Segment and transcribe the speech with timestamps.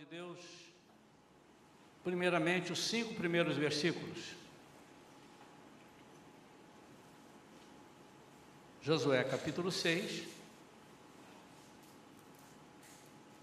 [0.00, 0.38] de Deus,
[2.02, 4.34] primeiramente, os cinco primeiros versículos.
[8.80, 10.22] Josué capítulo 6,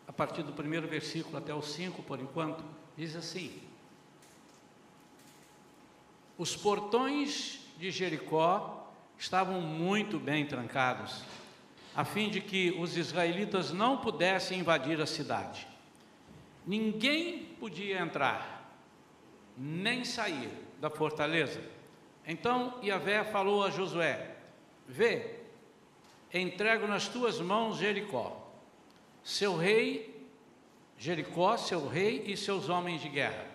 [0.07, 2.63] a partir do primeiro versículo até o 5, por enquanto,
[2.97, 3.61] diz assim:
[6.39, 11.21] Os portões de Jericó estavam muito bem trancados,
[11.95, 15.76] a fim de que os israelitas não pudessem invadir a cidade.
[16.67, 18.77] Ninguém podia entrar,
[19.55, 21.61] nem sair da fortaleza.
[22.25, 24.35] Então Yahvé falou a Josué:
[24.85, 25.37] Vê,
[26.33, 28.51] entrego nas tuas mãos Jericó,
[29.23, 30.27] seu rei,
[30.97, 33.45] Jericó, seu rei e seus homens de guerra.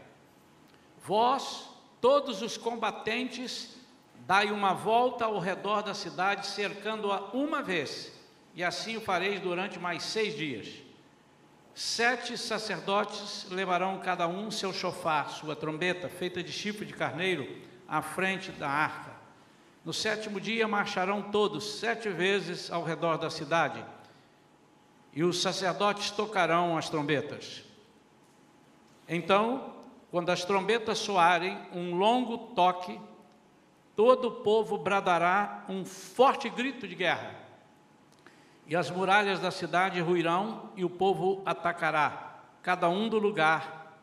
[1.05, 1.69] Vós,
[2.01, 3.77] todos os combatentes,
[4.21, 8.11] dai uma volta ao redor da cidade, cercando-a uma vez,
[8.55, 10.92] e assim o fareis durante mais seis dias.
[11.75, 17.49] Sete sacerdotes levarão cada um seu chofar, sua trombeta, feita de chifre de carneiro,
[17.89, 19.11] à frente da arca.
[19.83, 23.83] No sétimo dia marcharão todos sete vezes ao redor da cidade,
[25.15, 27.65] e os sacerdotes tocarão as trombetas.
[29.09, 29.75] Então,
[30.11, 33.01] quando as trombetas soarem um longo toque,
[33.97, 37.42] todo o povo bradará um forte grito de guerra
[38.73, 43.99] e as muralhas da cidade ruirão e o povo atacará, cada um do lugar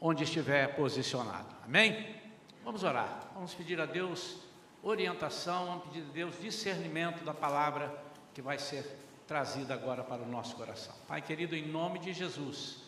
[0.00, 1.54] onde estiver posicionado.
[1.62, 2.16] Amém?
[2.64, 3.28] Vamos orar.
[3.34, 4.38] Vamos pedir a Deus
[4.82, 7.94] orientação, vamos pedir a Deus discernimento da palavra
[8.32, 8.86] que vai ser
[9.26, 10.94] trazida agora para o nosso coração.
[11.06, 12.84] Pai querido, em nome de Jesus,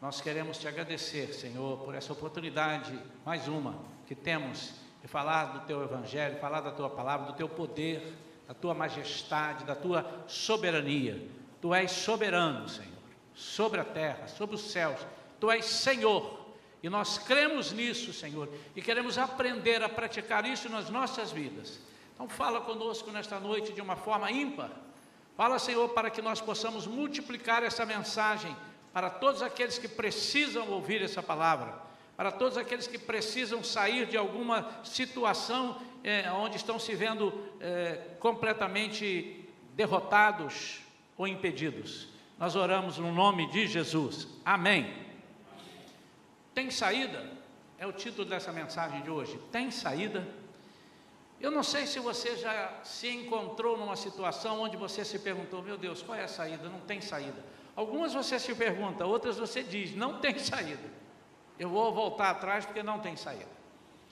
[0.00, 3.74] nós queremos te agradecer, Senhor, por essa oportunidade, mais uma,
[4.06, 8.54] que temos de falar do teu evangelho, falar da tua palavra, do teu poder da
[8.54, 11.26] tua majestade, da tua soberania.
[11.60, 12.90] Tu és soberano, Senhor,
[13.34, 14.98] sobre a terra, sobre os céus.
[15.38, 16.40] Tu és Senhor.
[16.82, 21.78] E nós cremos nisso, Senhor, e queremos aprender a praticar isso nas nossas vidas.
[22.14, 24.70] Então, fala conosco nesta noite de uma forma ímpar.
[25.36, 28.54] Fala, Senhor, para que nós possamos multiplicar essa mensagem
[28.92, 31.91] para todos aqueles que precisam ouvir essa palavra
[32.22, 37.96] para todos aqueles que precisam sair de alguma situação é, onde estão se vendo é,
[38.20, 39.44] completamente
[39.74, 40.82] derrotados
[41.18, 42.06] ou impedidos.
[42.38, 44.28] Nós oramos no nome de Jesus.
[44.44, 44.94] Amém.
[46.54, 47.28] Tem saída?
[47.76, 49.36] É o título dessa mensagem de hoje.
[49.50, 50.24] Tem saída?
[51.40, 55.76] Eu não sei se você já se encontrou numa situação onde você se perguntou: meu
[55.76, 56.68] Deus, qual é a saída?
[56.68, 57.44] Não tem saída.
[57.74, 61.01] Algumas você se pergunta, outras você diz: não tem saída.
[61.62, 63.46] Eu vou voltar atrás porque não tem saída.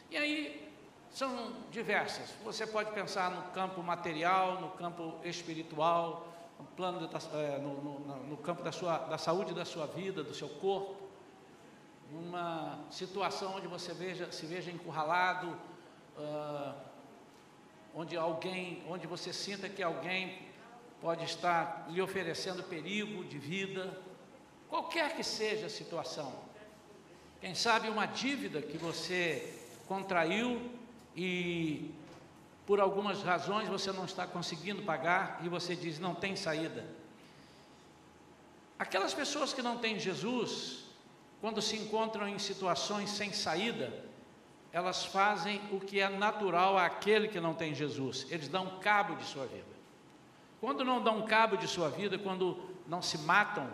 [0.08, 0.72] E aí
[1.10, 2.30] são diversas.
[2.44, 6.28] Você pode pensar no campo material, no campo espiritual,
[6.60, 10.32] no, plano é, no, no, no, campo da, sua, da saúde da sua vida, do
[10.32, 10.94] seu corpo,
[12.12, 15.48] numa situação onde você veja, se veja encurralado,
[16.18, 16.72] uh,
[17.92, 20.38] onde alguém, onde você sinta que alguém
[21.00, 24.00] pode estar lhe oferecendo perigo de vida,
[24.68, 26.48] qualquer que seja a situação,
[27.40, 29.54] quem sabe uma dívida que você
[29.88, 30.60] contraiu
[31.16, 31.90] e
[32.66, 36.84] por algumas razões você não está conseguindo pagar e você diz não tem saída.
[38.78, 40.84] Aquelas pessoas que não têm Jesus,
[41.40, 43.92] quando se encontram em situações sem saída,
[44.72, 49.24] elas fazem o que é natural àquele que não tem Jesus, eles dão cabo de
[49.24, 49.64] sua vida.
[50.60, 53.68] Quando não dão cabo de sua vida, quando não se matam,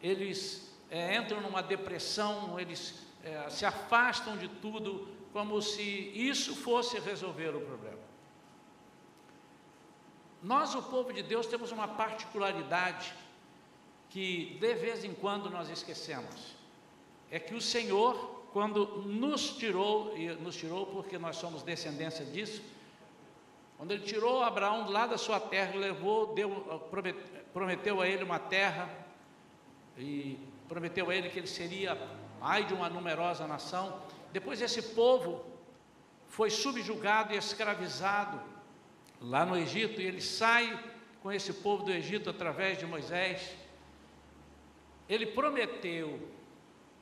[0.00, 6.98] eles é, entram numa depressão, eles é, se afastam de tudo como se isso fosse
[6.98, 7.98] resolver o problema.
[10.42, 13.12] Nós, o povo de Deus, temos uma particularidade
[14.08, 16.56] que de vez em quando nós esquecemos.
[17.30, 18.14] É que o Senhor,
[18.52, 22.62] quando nos tirou, e nos tirou porque nós somos descendência disso,
[23.76, 26.50] quando Ele tirou Abraão lá da sua terra levou, deu,
[27.52, 28.88] prometeu a ele uma terra,
[29.96, 30.38] e
[30.68, 31.96] prometeu a ele que ele seria
[32.40, 34.02] ai de uma numerosa nação.
[34.32, 35.44] Depois esse povo
[36.28, 38.40] foi subjugado e escravizado
[39.20, 40.78] lá no Egito, e ele sai
[41.22, 43.54] com esse povo do Egito através de Moisés.
[45.08, 46.28] Ele prometeu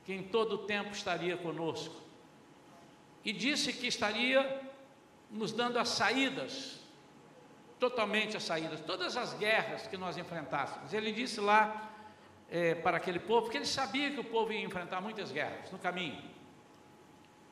[0.04, 1.94] que em todo o tempo estaria conosco,
[3.24, 4.62] e disse que estaria
[5.28, 6.78] nos dando as saídas,
[7.78, 10.94] totalmente as saídas, todas as guerras que nós enfrentássemos.
[10.94, 11.90] Ele disse lá
[12.50, 15.78] é, para aquele povo, porque ele sabia que o povo ia enfrentar muitas guerras no
[15.78, 16.22] caminho.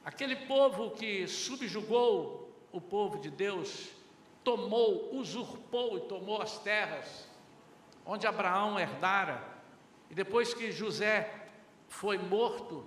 [0.04, 3.90] Aquele povo que subjugou o povo de Deus,
[4.42, 7.28] tomou, usurpou e tomou as terras
[8.04, 9.42] onde Abraão herdara,
[10.10, 11.48] e depois que José
[11.88, 12.84] foi morto,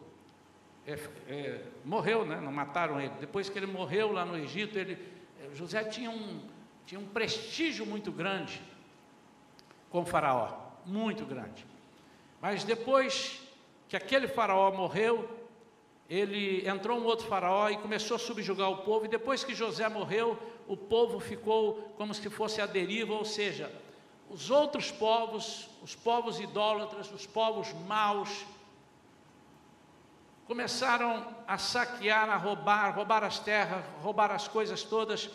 [0.86, 0.94] é,
[1.27, 2.39] é, morreu, né?
[2.39, 3.13] não mataram ele.
[3.19, 4.98] Depois que ele morreu lá no Egito, ele,
[5.42, 6.48] é, José tinha um,
[6.86, 8.62] tinha um prestígio muito grande
[9.89, 11.65] com faraó, muito grande.
[12.50, 13.42] Mas depois
[13.90, 15.30] que aquele faraó morreu,
[16.10, 19.90] ele entrou um outro faraó e começou a subjugar o povo, e depois que José
[19.90, 23.70] morreu, o povo ficou como se fosse a deriva, ou seja,
[24.30, 28.46] os outros povos, os povos idólatras, os povos maus,
[30.46, 35.30] começaram a saquear, a roubar, roubar as terras, roubar as coisas todas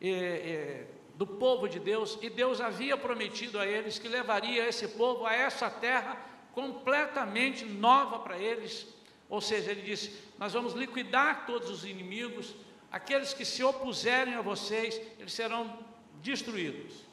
[0.00, 4.88] eh, eh, do povo de Deus, e Deus havia prometido a eles que levaria esse
[4.88, 8.86] povo a essa terra completamente nova para eles.
[9.28, 12.54] Ou seja, ele disse: Nós vamos liquidar todos os inimigos,
[12.90, 15.78] aqueles que se opuserem a vocês, eles serão
[16.22, 17.04] destruídos.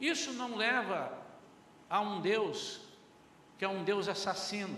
[0.00, 1.16] Isso não leva
[1.88, 2.80] a um Deus
[3.56, 4.76] que é um Deus assassino.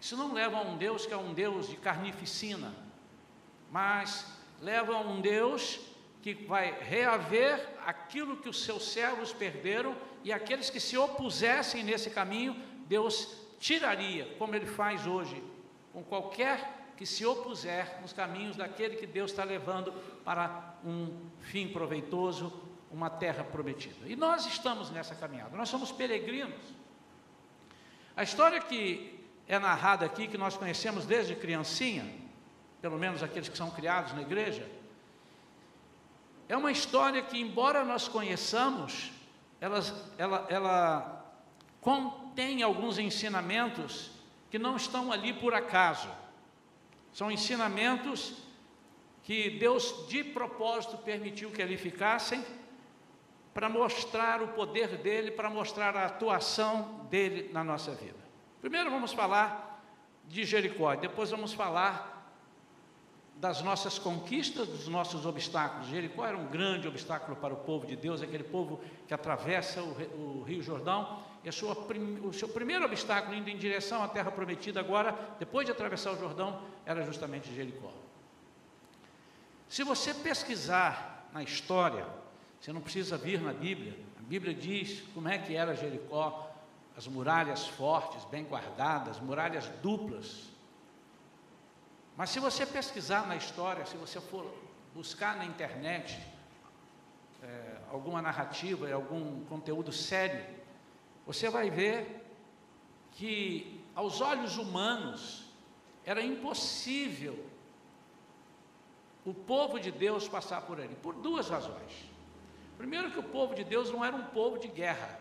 [0.00, 2.72] Isso não leva a um Deus que é um Deus de carnificina,
[3.70, 4.26] mas
[4.60, 5.80] leva a um Deus
[6.22, 12.10] que vai reaver aquilo que os seus servos perderam e aqueles que se opusessem nesse
[12.10, 15.42] caminho, Deus tiraria, como ele faz hoje,
[15.92, 19.92] com qualquer que se opuser nos caminhos daquele que Deus está levando
[20.24, 22.52] para um fim proveitoso,
[22.92, 24.06] uma terra prometida.
[24.06, 26.62] E nós estamos nessa caminhada, nós somos peregrinos.
[28.16, 29.18] A história que
[29.48, 32.06] é narrada aqui, que nós conhecemos desde criancinha,
[32.80, 34.68] pelo menos aqueles que são criados na igreja,
[36.48, 39.10] é uma história que, embora nós conheçamos,
[39.60, 39.80] ela,
[40.18, 41.34] ela, ela
[41.80, 44.10] contém alguns ensinamentos
[44.50, 46.08] que não estão ali por acaso.
[47.12, 48.34] São ensinamentos
[49.22, 52.44] que Deus de propósito permitiu que ali ficassem
[53.54, 58.18] para mostrar o poder dele, para mostrar a atuação dele na nossa vida.
[58.60, 59.82] Primeiro vamos falar
[60.26, 62.11] de Jericó, depois vamos falar
[63.42, 65.88] das nossas conquistas, dos nossos obstáculos.
[65.88, 70.38] Jericó era um grande obstáculo para o povo de Deus, aquele povo que atravessa o,
[70.40, 75.18] o Rio Jordão, e o seu primeiro obstáculo indo em direção à terra prometida, agora,
[75.40, 77.90] depois de atravessar o Jordão, era justamente Jericó.
[79.68, 82.06] Se você pesquisar na história,
[82.60, 86.48] você não precisa vir na Bíblia, a Bíblia diz como é que era Jericó,
[86.96, 90.51] as muralhas fortes, bem guardadas, muralhas duplas,
[92.22, 94.48] mas se você pesquisar na história, se você for
[94.94, 96.20] buscar na internet
[97.42, 100.46] é, alguma narrativa, algum conteúdo sério,
[101.26, 102.24] você vai ver
[103.10, 105.48] que aos olhos humanos
[106.04, 107.44] era impossível
[109.26, 112.08] o povo de Deus passar por ali, por duas razões.
[112.78, 115.18] Primeiro que o povo de Deus não era um povo de guerra,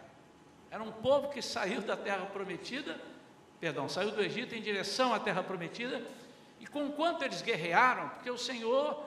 [0.69, 3.01] era um povo que saiu da terra prometida,
[3.59, 6.20] perdão, saiu do Egito em direção à terra prometida
[6.61, 9.03] e com quanto eles guerrearam, porque o Senhor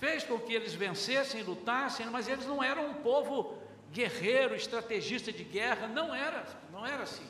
[0.00, 3.58] fez com que eles vencessem, lutassem, mas eles não eram um povo
[3.92, 7.28] guerreiro, estrategista de guerra, não era, não era assim.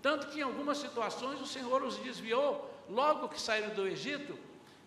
[0.00, 4.36] Tanto que em algumas situações o Senhor os desviou, logo que saíram do Egito,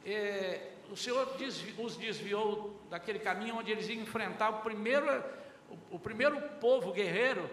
[0.04, 1.38] eh, o Senhor
[1.78, 5.24] os desviou daquele caminho onde eles iam enfrentar o primeiro,
[5.70, 7.48] o, o primeiro povo guerreiro,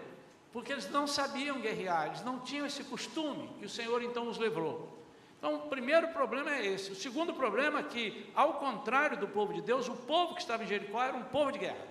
[0.51, 4.39] porque eles não sabiam guerrear, eles não tinham esse costume, e o Senhor então os
[4.39, 5.00] levou.
[5.41, 6.91] Então, o primeiro problema é esse.
[6.91, 10.63] O segundo problema é que, ao contrário do povo de Deus, o povo que estava
[10.63, 11.87] em Jericó era um povo de guerra.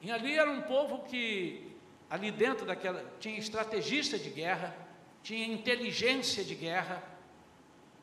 [0.00, 1.78] E ali era um povo que,
[2.10, 4.76] ali dentro daquela, tinha estrategista de guerra,
[5.22, 7.00] tinha inteligência de guerra.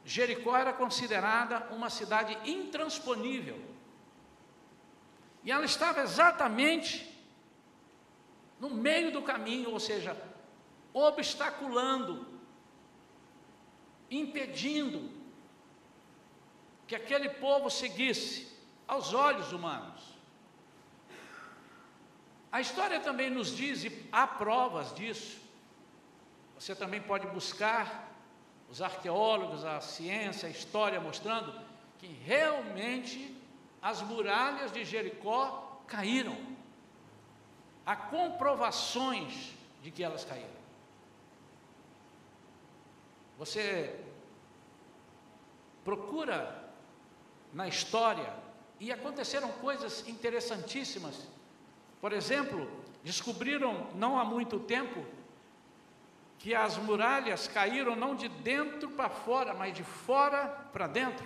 [0.06, 3.60] Jericó era considerada uma cidade intransponível.
[5.44, 7.22] E ela estava exatamente
[8.62, 10.16] no meio do caminho, ou seja,
[10.94, 12.33] obstaculando
[14.17, 15.10] impedindo
[16.88, 18.48] que aquele povo seguisse
[18.88, 20.01] aos olhos humanos.
[22.51, 25.41] A história também nos diz, e há provas disso,
[26.55, 28.12] você também pode buscar
[28.70, 31.53] os arqueólogos, a ciência, a história mostrando
[32.00, 33.36] que realmente
[33.82, 36.38] as muralhas de Jericó caíram.
[37.86, 40.62] Há comprovações de que elas caíram.
[43.38, 44.00] Você
[45.84, 46.72] procura
[47.52, 48.34] na história
[48.80, 51.28] e aconteceram coisas interessantíssimas.
[52.02, 52.70] Por exemplo,
[53.04, 55.06] descobriram não há muito tempo
[56.40, 61.25] que as muralhas caíram não de dentro para fora, mas de fora para dentro,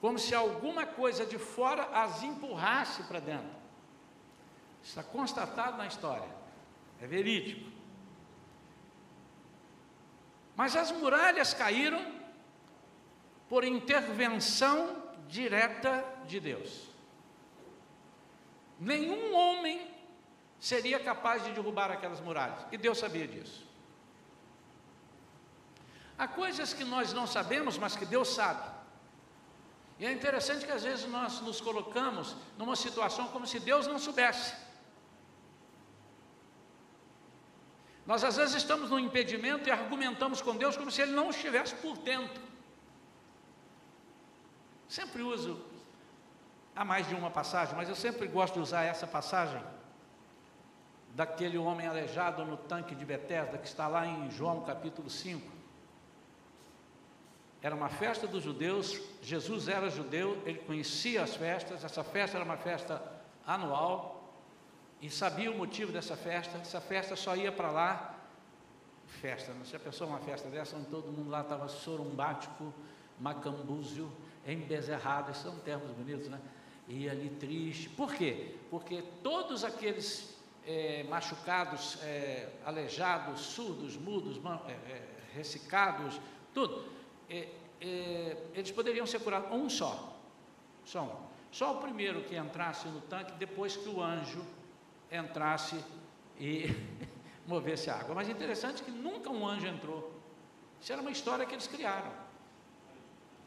[0.00, 3.60] como se alguma coisa de fora as empurrasse para dentro.
[4.82, 6.28] Está constatado na história.
[7.00, 7.79] é verídico.
[10.60, 12.04] Mas as muralhas caíram
[13.48, 14.94] por intervenção
[15.26, 16.70] direta de Deus.
[18.78, 19.90] Nenhum homem
[20.58, 23.66] seria capaz de derrubar aquelas muralhas, e Deus sabia disso.
[26.18, 28.70] Há coisas que nós não sabemos, mas que Deus sabe.
[29.98, 33.98] E é interessante que às vezes nós nos colocamos numa situação como se Deus não
[33.98, 34.54] soubesse.
[38.06, 41.74] Nós às vezes estamos no impedimento e argumentamos com Deus como se Ele não estivesse
[41.76, 42.42] por dentro.
[44.88, 45.64] Sempre uso,
[46.74, 49.62] há mais de uma passagem, mas eu sempre gosto de usar essa passagem
[51.14, 55.60] daquele homem aleijado no tanque de Betesda, que está lá em João capítulo 5.
[57.62, 62.44] Era uma festa dos judeus, Jesus era judeu, ele conhecia as festas, essa festa era
[62.44, 63.02] uma festa
[63.46, 64.19] anual,
[65.00, 68.14] e sabia o motivo dessa festa, essa festa só ia para lá,
[69.06, 72.72] festa, não se a pessoa uma festa dessa, onde todo mundo lá estava sorumbático,
[73.18, 74.10] macambúzio,
[74.46, 76.40] embezerrado, esses são termos bonitos, né?
[76.86, 78.56] E ali triste, por quê?
[78.70, 86.20] Porque todos aqueles é, machucados, é, aleijados, surdos, mudos, é, é, ressecados,
[86.52, 86.84] tudo,
[88.52, 90.18] eles poderiam ser curados, um só,
[90.84, 91.30] só um.
[91.52, 94.44] Só o primeiro que entrasse no tanque, depois que o anjo
[95.10, 95.82] entrasse
[96.38, 96.70] e
[97.46, 98.14] movesse a água.
[98.14, 100.18] Mas é interessante que nunca um anjo entrou.
[100.80, 102.12] Isso era uma história que eles criaram.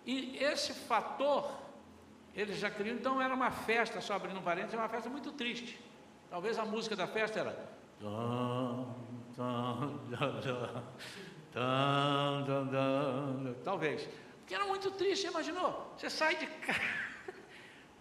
[0.05, 1.49] E esse fator,
[2.35, 5.79] eles já criam, então era uma festa, só abrindo um parênteses, uma festa muito triste.
[6.29, 7.73] Talvez a música da festa era.
[13.63, 14.09] Talvez.
[14.39, 15.93] Porque era muito triste, imaginou?
[15.97, 16.79] Você sai de casa.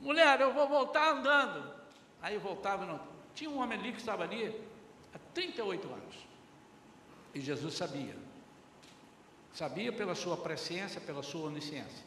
[0.00, 1.72] Mulher, eu vou voltar andando.
[2.20, 3.11] Aí voltava, não.
[3.34, 4.54] Tinha um homem ali que estava ali
[5.14, 6.16] há 38 anos.
[7.34, 8.14] E Jesus sabia.
[9.54, 12.04] Sabia pela sua presciência, pela sua onisciência.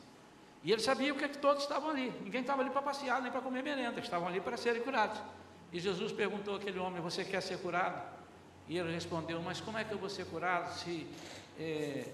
[0.64, 2.12] E ele sabia o que, é que todos estavam ali.
[2.24, 4.00] Ninguém estava ali para passear, nem para comer merenda.
[4.00, 5.22] Estavam ali para serem curados.
[5.72, 8.02] E Jesus perguntou àquele homem: Você quer ser curado?
[8.68, 11.08] E ele respondeu: Mas como é que eu vou ser curado se
[11.60, 12.10] é,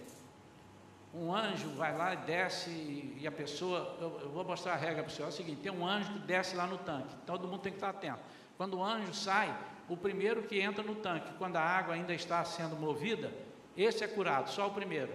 [1.13, 2.69] um anjo vai lá e desce
[3.17, 3.97] e a pessoa.
[3.99, 6.13] Eu, eu vou mostrar a regra para o senhor: é o seguinte, tem um anjo
[6.13, 8.19] que desce lá no tanque, todo mundo tem que estar atento.
[8.61, 9.57] Quando o anjo sai,
[9.89, 13.33] o primeiro que entra no tanque, quando a água ainda está sendo movida,
[13.75, 15.11] esse é curado, só o primeiro.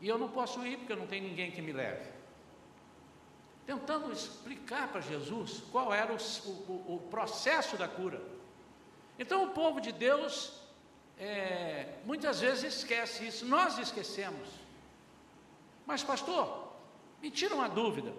[0.00, 2.10] E eu não posso ir porque não tenho ninguém que me leve.
[3.66, 8.18] Tentando explicar para Jesus qual era o, o, o processo da cura.
[9.18, 10.58] Então o povo de Deus
[11.18, 14.48] é, muitas vezes esquece isso, nós esquecemos.
[15.84, 16.72] Mas, pastor,
[17.20, 18.14] me tira uma dúvida.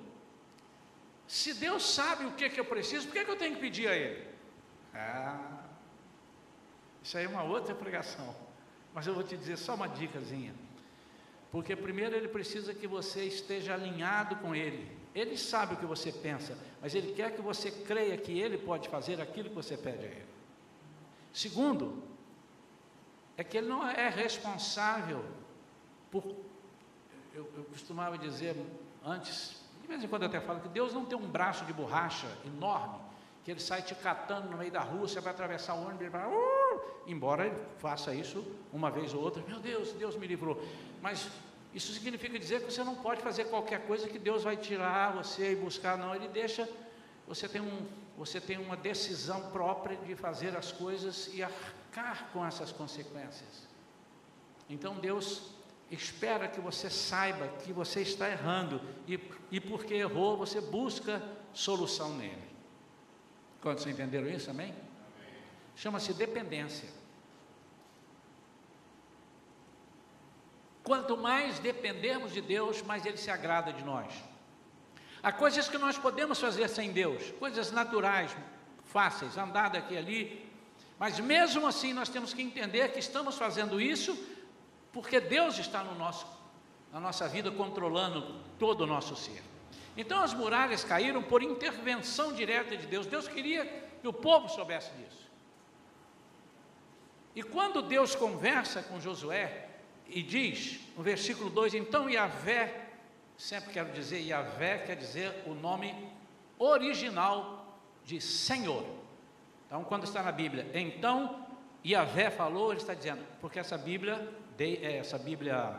[1.27, 3.87] Se Deus sabe o que, que eu preciso, por que, que eu tenho que pedir
[3.87, 4.34] a Ele?
[4.95, 5.63] Ah,
[7.03, 8.35] isso aí é uma outra pregação.
[8.93, 10.55] Mas eu vou te dizer só uma dicasinha.
[11.51, 14.91] Porque primeiro ele precisa que você esteja alinhado com Ele.
[15.13, 18.89] Ele sabe o que você pensa, mas Ele quer que você creia que Ele pode
[18.89, 20.25] fazer aquilo que você pede a Ele.
[21.31, 22.01] Segundo,
[23.37, 25.23] é que ele não é responsável
[26.09, 26.23] por.
[27.33, 28.55] Eu, eu costumava dizer
[29.03, 31.73] antes, de vez em quando eu até falo, que Deus não tem um braço de
[31.73, 32.99] borracha enorme,
[33.45, 36.09] que ele sai te catando no meio da rua, você vai atravessar o ônibus, ele
[36.09, 40.59] vai, uh, embora ele faça isso uma vez ou outra, meu Deus, Deus me livrou.
[40.99, 41.29] Mas
[41.71, 45.51] isso significa dizer que você não pode fazer qualquer coisa que Deus vai tirar você
[45.51, 46.67] e buscar, não, ele deixa,
[47.27, 47.85] você tem um,
[48.17, 53.67] você tem uma decisão própria de fazer as coisas e arcar com essas consequências.
[54.67, 55.51] Então Deus
[55.91, 59.19] espera que você saiba que você está errando e,
[59.51, 61.21] e porque errou, você busca
[61.53, 62.54] solução nele.
[63.61, 64.49] Quantos entenderam isso?
[64.49, 64.73] Amém?
[65.75, 66.89] Chama-se dependência.
[70.83, 74.13] Quanto mais dependermos de Deus, mais Ele se agrada de nós.
[75.23, 78.35] Há coisas que nós podemos fazer sem Deus, coisas naturais,
[78.83, 80.51] fáceis, andar daqui e ali,
[80.99, 84.15] mas mesmo assim nós temos que entender que estamos fazendo isso
[84.93, 86.27] porque Deus está no nosso,
[86.93, 89.43] na nossa vida controlando todo o nosso ser.
[89.97, 93.05] Então as muralhas caíram por intervenção direta de Deus.
[93.05, 93.65] Deus queria
[94.01, 95.31] que o povo soubesse disso.
[97.35, 99.67] E quando Deus conversa com Josué
[100.07, 102.85] e diz, no versículo 2: Então Yahvé
[103.37, 105.93] Sempre quero dizer, Yahvé quer dizer o nome
[106.57, 107.75] original
[108.05, 108.85] de Senhor.
[109.67, 111.45] Então, quando está na Bíblia, então
[111.85, 115.75] Yahvé falou, ele está dizendo, porque essa Bíblia, é, essa Bíblia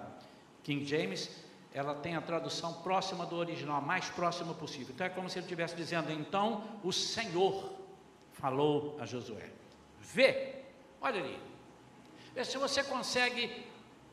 [0.62, 1.30] King James,
[1.76, 4.94] ela tem a tradução próxima do original, a mais próxima possível.
[4.94, 7.70] Então é como se ele estivesse dizendo, então o Senhor
[8.32, 9.50] falou a Josué.
[10.00, 10.56] Vê,
[11.00, 11.38] Olha ali.
[12.34, 13.64] Vê se você consegue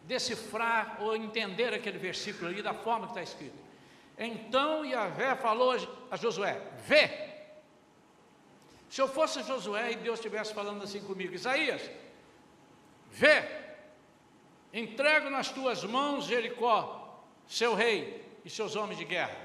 [0.04, 3.58] decifrar ou entender aquele versículo ali da forma que está escrito.
[4.18, 5.76] Então Yahvé falou
[6.12, 7.34] a Josué: Vê.
[8.90, 11.82] Se eu fosse Josué e Deus estivesse falando assim comigo, Isaías,
[13.10, 13.44] vê,
[14.72, 17.03] entrego nas tuas mãos Jericó,
[17.48, 19.38] seu rei e seus homens de guerra.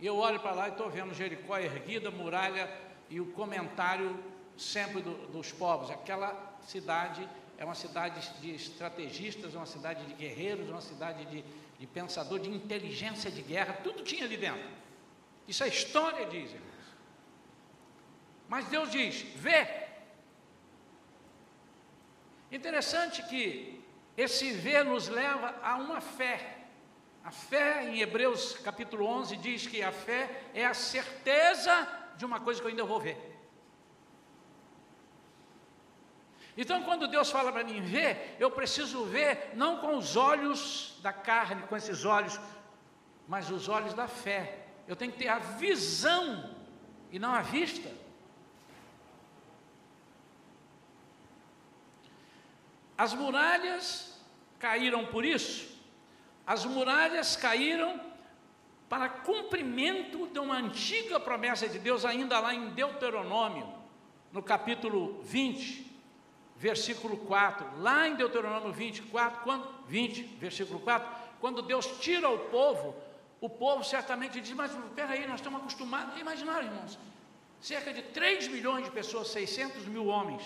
[0.00, 2.70] E eu olho para lá e estou vendo Jericó erguida, muralha
[3.08, 4.18] e o comentário
[4.56, 5.90] sempre do, dos povos.
[5.90, 11.24] Aquela cidade é uma cidade de estrategistas, é uma cidade de guerreiros, é uma cidade
[11.26, 11.44] de,
[11.78, 14.68] de pensador, de inteligência de guerra, tudo tinha ali dentro.
[15.46, 16.74] Isso a história diz, irmãos.
[18.48, 19.84] Mas Deus diz: vê.
[22.50, 23.82] Interessante que
[24.16, 26.53] esse ver nos leva a uma fé.
[27.24, 31.88] A fé, em Hebreus capítulo 11, diz que a fé é a certeza
[32.18, 33.16] de uma coisa que eu ainda vou ver.
[36.56, 41.14] Então, quando Deus fala para mim ver, eu preciso ver não com os olhos da
[41.14, 42.38] carne, com esses olhos,
[43.26, 44.66] mas os olhos da fé.
[44.86, 46.54] Eu tenho que ter a visão
[47.10, 47.90] e não a vista.
[52.96, 54.20] As muralhas
[54.60, 55.73] caíram por isso.
[56.46, 58.00] As muralhas caíram
[58.88, 63.72] para cumprimento de uma antiga promessa de Deus, ainda lá em Deuteronômio,
[64.32, 65.94] no capítulo 20
[66.56, 71.06] versículo 4, lá em Deuteronômio 24, quando, 20, versículo 4,
[71.40, 72.94] quando Deus tira o povo,
[73.40, 76.98] o povo certamente diz, mas peraí, nós estamos acostumados, imaginaram irmãos,
[77.60, 80.42] cerca de 3 milhões de pessoas, 600 mil homens,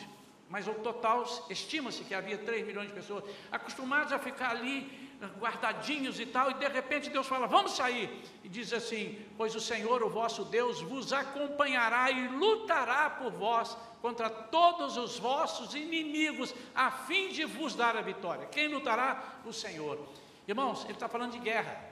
[0.49, 5.08] mas o total, estima-se que havia 3 milhões de pessoas, acostumados a ficar ali,
[5.39, 8.23] guardadinhos e tal, e de repente Deus fala: Vamos sair.
[8.45, 13.77] E diz assim: Pois o Senhor, o vosso Deus, vos acompanhará e lutará por vós
[14.01, 18.47] contra todos os vossos inimigos, a fim de vos dar a vitória.
[18.47, 19.41] Quem lutará?
[19.45, 19.99] O Senhor.
[20.47, 21.89] Irmãos, ele está falando de guerra.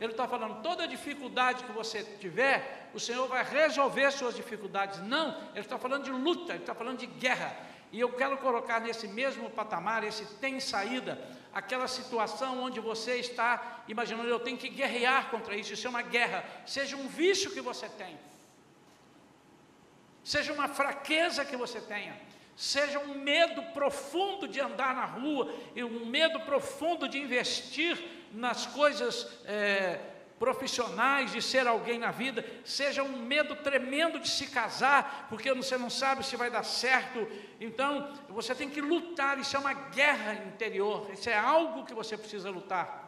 [0.00, 4.98] Ele está falando, toda dificuldade que você tiver, o Senhor vai resolver suas dificuldades.
[5.00, 7.54] Não, ele está falando de luta, ele está falando de guerra.
[7.92, 11.20] E eu quero colocar nesse mesmo patamar, esse tem saída,
[11.52, 16.02] aquela situação onde você está imaginando, eu tenho que guerrear contra isso, isso é uma
[16.02, 18.18] guerra, seja um vício que você tem,
[20.22, 22.16] seja uma fraqueza que você tenha,
[22.56, 27.98] seja um medo profundo de andar na rua, e um medo profundo de investir
[28.32, 29.98] nas coisas é,
[30.40, 35.76] profissionais, de ser alguém na vida, seja um medo tremendo de se casar, porque você
[35.76, 37.28] não sabe se vai dar certo.
[37.60, 42.16] Então, você tem que lutar, isso é uma guerra interior, isso é algo que você
[42.16, 43.06] precisa lutar.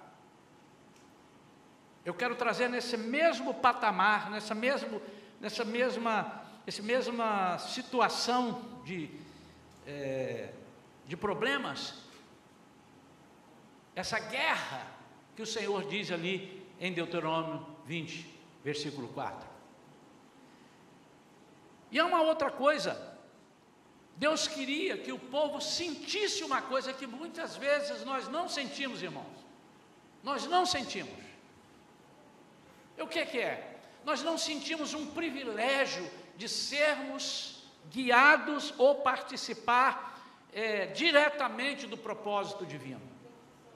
[2.04, 5.00] Eu quero trazer nesse mesmo patamar, nessa, mesmo,
[5.40, 9.08] nessa mesma, essa mesma situação de,
[9.86, 10.50] é,
[11.06, 11.94] de problemas,
[13.96, 14.86] essa guerra
[15.34, 18.28] que o Senhor diz ali em Deuteronômio 20,
[18.64, 19.48] versículo 4.
[21.92, 23.00] E há uma outra coisa.
[24.16, 29.38] Deus queria que o povo sentisse uma coisa que muitas vezes nós não sentimos, irmãos.
[30.24, 31.22] Nós não sentimos.
[32.98, 33.78] E o que, que é?
[34.04, 40.20] Nós não sentimos um privilégio de sermos guiados ou participar
[40.52, 43.00] é, diretamente do propósito divino.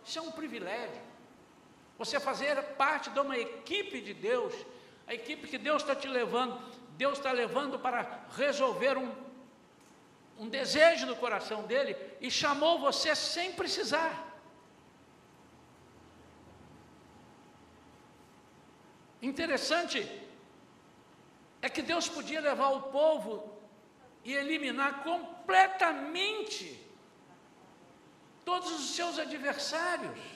[0.04, 1.06] Isso é um privilégio.
[1.98, 4.54] Você fazer parte de uma equipe de Deus,
[5.06, 6.60] a equipe que Deus está te levando,
[6.96, 9.14] Deus está levando para resolver um,
[10.38, 14.26] um desejo do coração dele e chamou você sem precisar.
[19.22, 20.06] Interessante
[21.62, 23.56] é que Deus podia levar o povo
[24.24, 26.84] e eliminar completamente
[28.44, 30.35] todos os seus adversários.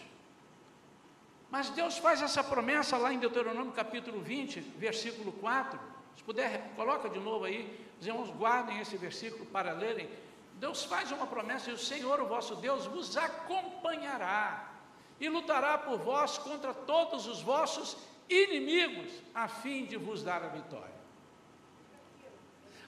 [1.51, 5.79] Mas Deus faz essa promessa lá em Deuteronômio capítulo 20, versículo 4.
[6.17, 10.09] Se puder, coloca de novo aí, os irmãos guardem esse versículo para lerem.
[10.55, 14.71] Deus faz uma promessa e o Senhor, o vosso Deus, vos acompanhará
[15.19, 17.97] e lutará por vós contra todos os vossos
[18.29, 21.01] inimigos, a fim de vos dar a vitória.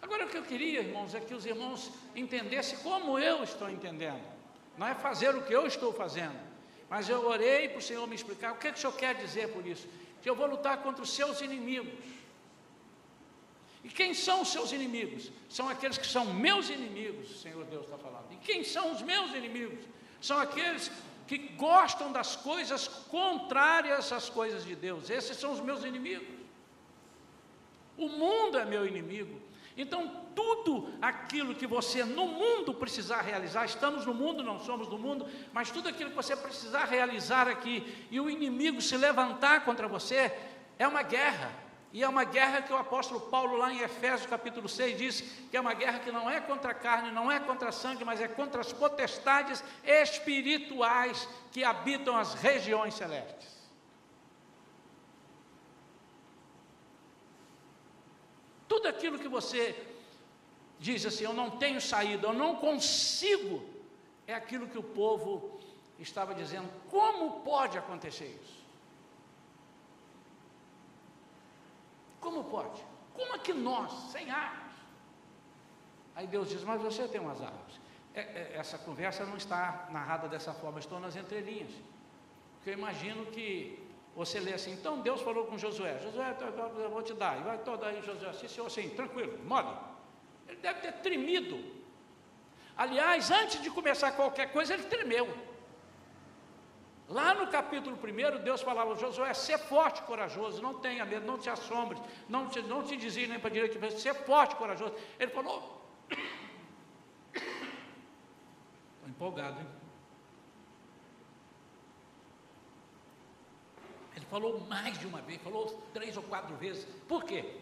[0.00, 4.22] Agora o que eu queria, irmãos, é que os irmãos entendessem como eu estou entendendo.
[4.78, 6.38] Não é fazer o que eu estou fazendo,
[6.92, 9.14] mas eu orei para o Senhor me explicar o que, é que o Senhor quer
[9.14, 9.86] dizer por isso.
[10.20, 11.94] Que eu vou lutar contra os seus inimigos.
[13.82, 15.32] E quem são os seus inimigos?
[15.48, 18.26] São aqueles que são meus inimigos, o Senhor Deus está falando.
[18.30, 19.82] E quem são os meus inimigos?
[20.20, 20.90] São aqueles
[21.26, 25.08] que gostam das coisas contrárias às coisas de Deus.
[25.08, 26.36] Esses são os meus inimigos.
[27.96, 29.40] O mundo é meu inimigo.
[29.76, 34.98] Então, tudo aquilo que você no mundo precisar realizar, estamos no mundo, não somos do
[34.98, 39.88] mundo, mas tudo aquilo que você precisar realizar aqui e o inimigo se levantar contra
[39.88, 40.32] você,
[40.78, 41.50] é uma guerra.
[41.92, 45.56] E é uma guerra que o apóstolo Paulo, lá em Efésios capítulo 6, diz que
[45.56, 48.20] é uma guerra que não é contra a carne, não é contra a sangue, mas
[48.20, 53.61] é contra as potestades espirituais que habitam as regiões celestes.
[58.72, 59.62] Tudo aquilo que você
[60.78, 63.62] diz assim, eu não tenho saída, eu não consigo,
[64.26, 65.60] é aquilo que o povo
[65.98, 66.70] estava dizendo.
[66.90, 68.62] Como pode acontecer isso?
[72.18, 72.82] Como pode?
[73.12, 74.72] Como é que nós, sem armas?
[76.16, 77.72] Aí Deus diz, mas você tem umas armas.
[78.14, 81.72] É, é, essa conversa não está narrada dessa forma, estou nas entrelinhas.
[82.54, 83.81] Porque eu imagino que
[84.14, 86.36] você lê assim, então Deus falou com Josué, Josué,
[86.78, 89.74] eu vou te dar, e vai todo aí Josué, assim, senhor, assim, tranquilo, mole.
[90.46, 91.58] Ele deve ter tremido.
[92.76, 95.34] Aliás, antes de começar qualquer coisa, ele tremeu.
[97.08, 101.38] Lá no capítulo 1, Deus falava, Josué, ser forte e corajoso, não tenha medo, não
[101.38, 104.94] te assombres, não te, não te desvie nem para a direita, ser forte e corajoso.
[105.18, 105.82] Ele falou,
[109.06, 109.81] empolgado, hein?
[114.26, 116.86] Falou mais de uma vez, falou três ou quatro vezes.
[117.08, 117.56] Por quê?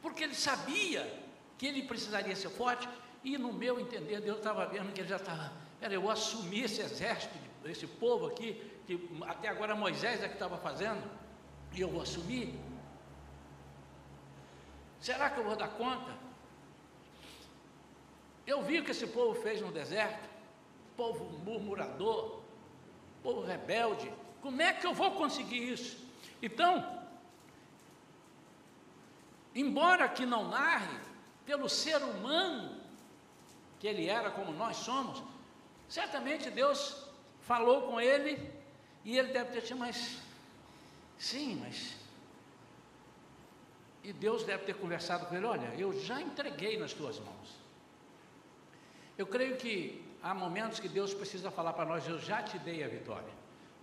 [0.00, 1.22] Porque ele sabia
[1.56, 2.88] que ele precisaria ser forte,
[3.22, 6.64] e no meu entender, Deus estava vendo que ele já estava, peraí, eu vou assumir
[6.64, 11.08] esse exército, esse povo aqui, que até agora Moisés é que estava fazendo,
[11.72, 12.58] e eu vou assumir.
[15.00, 16.16] Será que eu vou dar conta?
[18.44, 20.28] Eu vi o que esse povo fez no deserto,
[20.96, 22.40] povo murmurador,
[23.22, 25.96] povo rebelde, como é que eu vou conseguir isso?
[26.42, 27.00] Então,
[29.54, 30.98] embora que não narre,
[31.46, 32.80] pelo ser humano
[33.78, 35.22] que ele era como nós somos,
[35.88, 37.06] certamente Deus
[37.40, 38.52] falou com ele
[39.04, 40.18] e ele deve ter dito, mas
[41.18, 41.96] sim, mas
[44.04, 47.62] e Deus deve ter conversado com ele: Olha, eu já entreguei nas tuas mãos.
[49.16, 52.82] Eu creio que há momentos que Deus precisa falar para nós: Eu já te dei
[52.82, 53.41] a vitória.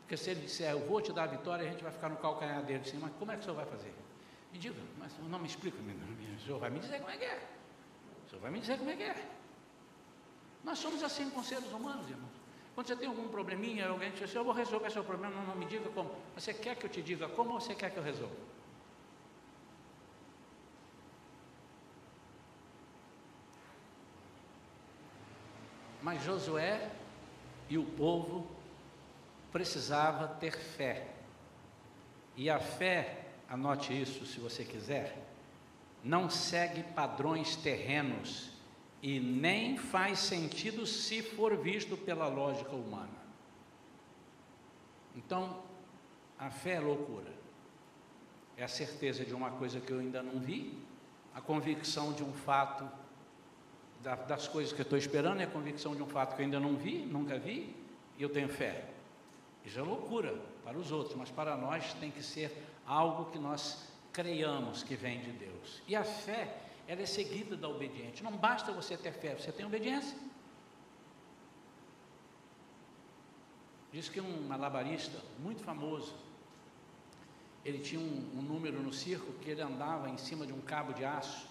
[0.10, 2.18] Porque se ele disser, eu vou te dar a vitória, a gente vai ficar no
[2.18, 3.94] calcanhar dele assim, mas como é que o senhor vai fazer?
[4.52, 7.48] Me diga, mas não me explica, o senhor vai me dizer como é que é.
[8.26, 9.30] O senhor vai me dizer como é que é.
[10.64, 12.32] Nós somos assim com seres humanos, irmãos.
[12.74, 15.56] Quando você tem algum probleminha, alguém diz assim, eu vou resolver seu problema, não, não
[15.56, 16.10] me diga como.
[16.34, 18.34] Você quer que eu te diga como ou você quer que eu resolva?
[26.02, 26.92] Mas Josué
[27.70, 28.59] e o povo
[29.52, 31.08] precisava ter fé.
[32.36, 35.18] E a fé, anote isso se você quiser,
[36.04, 38.52] não segue padrões terrenos
[39.02, 43.20] e nem faz sentido se for visto pela lógica humana.
[45.16, 45.62] Então,
[46.38, 47.32] a fé é loucura.
[48.56, 50.78] É a certeza de uma coisa que eu ainda não vi,
[51.34, 52.90] a convicção de um fato
[54.28, 56.60] das coisas que eu estou esperando, é a convicção de um fato que eu ainda
[56.60, 57.76] não vi, nunca vi,
[58.18, 58.86] e eu tenho fé.
[59.66, 63.88] Isso é loucura para os outros, mas para nós tem que ser algo que nós
[64.12, 65.82] creiamos que vem de Deus.
[65.88, 68.24] E a fé, ela é seguida da obediência.
[68.24, 70.18] Não basta você ter fé, você tem obediência.
[73.92, 76.14] Diz que um malabarista muito famoso,
[77.66, 80.94] ele tinha um, um número no circo que ele andava em cima de um cabo
[80.94, 81.48] de aço,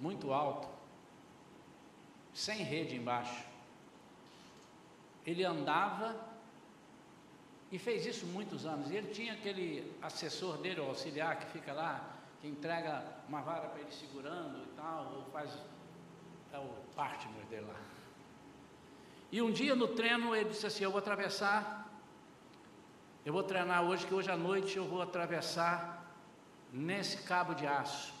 [0.00, 0.68] muito alto,
[2.32, 3.44] sem rede embaixo.
[5.24, 6.35] Ele andava
[7.70, 8.90] e fez isso muitos anos.
[8.90, 13.68] E ele tinha aquele assessor dele, o auxiliar, que fica lá, que entrega uma vara
[13.68, 15.50] para ele segurando e tal, ou faz
[16.52, 17.80] é o partner dele lá.
[19.30, 21.90] E um dia no treino ele disse assim: Eu vou atravessar,
[23.24, 26.14] eu vou treinar hoje, que hoje à noite eu vou atravessar
[26.72, 28.14] nesse cabo de aço,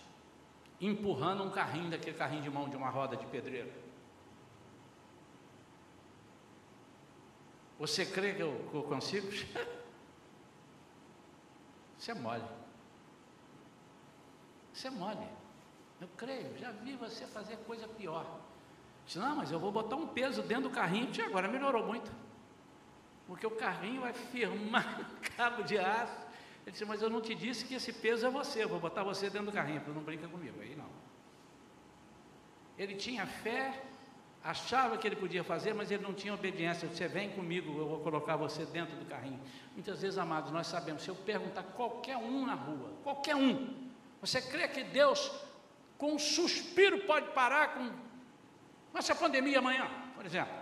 [0.80, 3.85] empurrando um carrinho, daquele carrinho de mão de uma roda de pedreiro.
[7.78, 9.28] Você crê que eu, que eu consigo?
[11.98, 12.44] Isso é mole.
[14.72, 15.28] Isso é mole.
[16.00, 18.40] Eu creio, já vi você fazer coisa pior.
[19.06, 21.06] Disse, não, mas eu vou botar um peso dentro do carrinho.
[21.06, 22.12] Disse, agora melhorou muito.
[23.26, 26.26] Porque o carrinho vai firmar cabo de aço.
[26.62, 29.02] Ele disse, mas eu não te disse que esse peso é você, eu vou botar
[29.04, 30.60] você dentro do carrinho, não brinca comigo.
[30.60, 30.90] Aí não.
[32.76, 33.82] Ele tinha fé
[34.46, 36.88] achava que ele podia fazer, mas ele não tinha obediência.
[36.88, 39.40] Você vem comigo, eu vou colocar você dentro do carrinho.
[39.74, 43.74] Muitas vezes, amados, nós sabemos, se eu perguntar qualquer um na rua, qualquer um,
[44.20, 45.32] você crê que Deus
[45.98, 47.90] com um suspiro pode parar com
[48.94, 50.54] essa pandemia amanhã, por exemplo.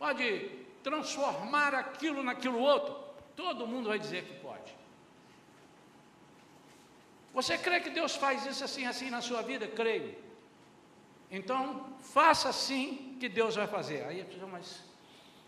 [0.00, 0.50] Pode
[0.82, 2.92] transformar aquilo naquilo outro.
[3.36, 4.74] Todo mundo vai dizer que pode.
[7.32, 9.68] Você crê que Deus faz isso assim, assim na sua vida?
[9.68, 10.16] Creio.
[11.30, 14.04] Então, faça assim que Deus vai fazer.
[14.04, 14.82] Aí a pessoa, mas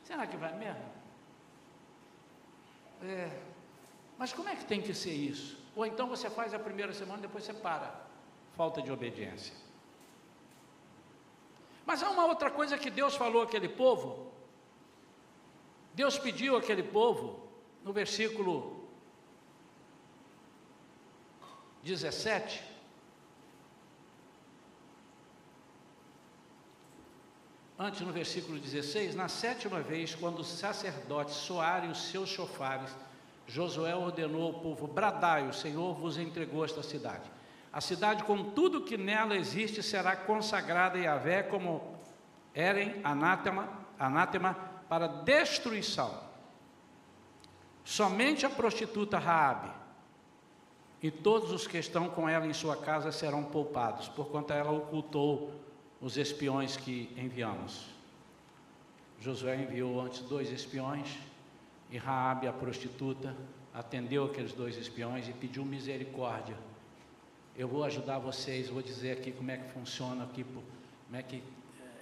[0.02, 0.84] será que vai mesmo?
[3.02, 3.30] É,
[4.18, 5.58] mas como é que tem que ser isso?
[5.74, 8.06] Ou então você faz a primeira semana, depois você para.
[8.56, 9.54] Falta de obediência.
[11.86, 14.30] Mas há uma outra coisa que Deus falou àquele povo.
[15.94, 17.48] Deus pediu àquele povo,
[17.82, 18.88] no versículo
[21.82, 22.62] 17,
[27.80, 32.94] antes no versículo 16, na sétima vez, quando os sacerdotes soarem os seus chofares,
[33.46, 37.24] Josué ordenou ao povo: Bradai, o Senhor vos entregou esta cidade.
[37.72, 41.96] A cidade, com tudo que nela existe, será consagrada a Yahvé como
[42.54, 43.66] erem anátema,
[43.98, 44.54] anátema
[44.86, 46.28] para destruição.
[47.82, 49.70] Somente a prostituta Raabe
[51.02, 55.69] e todos os que estão com ela em sua casa serão poupados, porquanto ela ocultou
[56.00, 57.86] os espiões que enviamos.
[59.20, 61.18] Josué enviou antes dois espiões
[61.90, 63.36] e Raabe, a prostituta,
[63.74, 66.56] atendeu aqueles dois espiões e pediu misericórdia.
[67.56, 71.42] Eu vou ajudar vocês, vou dizer aqui como é que funciona aqui, como é que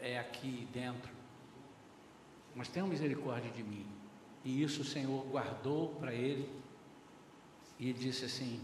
[0.00, 1.10] é aqui dentro.
[2.54, 3.86] Mas tenham misericórdia de mim.
[4.44, 6.48] E isso o Senhor guardou para ele.
[7.78, 8.60] E ele disse assim: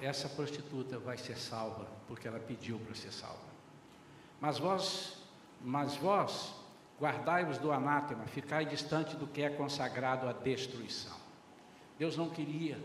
[0.00, 3.43] essa prostituta vai ser salva, porque ela pediu para ser salva.
[4.44, 5.16] Mas vós,
[5.62, 6.52] mas vós,
[7.00, 11.16] guardai-vos do anátema, ficai distante do que é consagrado à destruição.
[11.98, 12.78] Deus não queria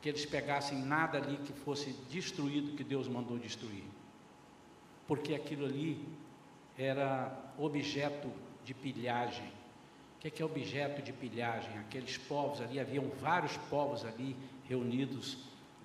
[0.00, 3.84] que eles pegassem nada ali que fosse destruído, que Deus mandou destruir.
[5.06, 6.02] Porque aquilo ali
[6.78, 8.32] era objeto
[8.64, 9.52] de pilhagem.
[10.16, 11.78] O que é, é objeto de pilhagem?
[11.78, 14.34] Aqueles povos ali, haviam vários povos ali
[14.66, 15.36] reunidos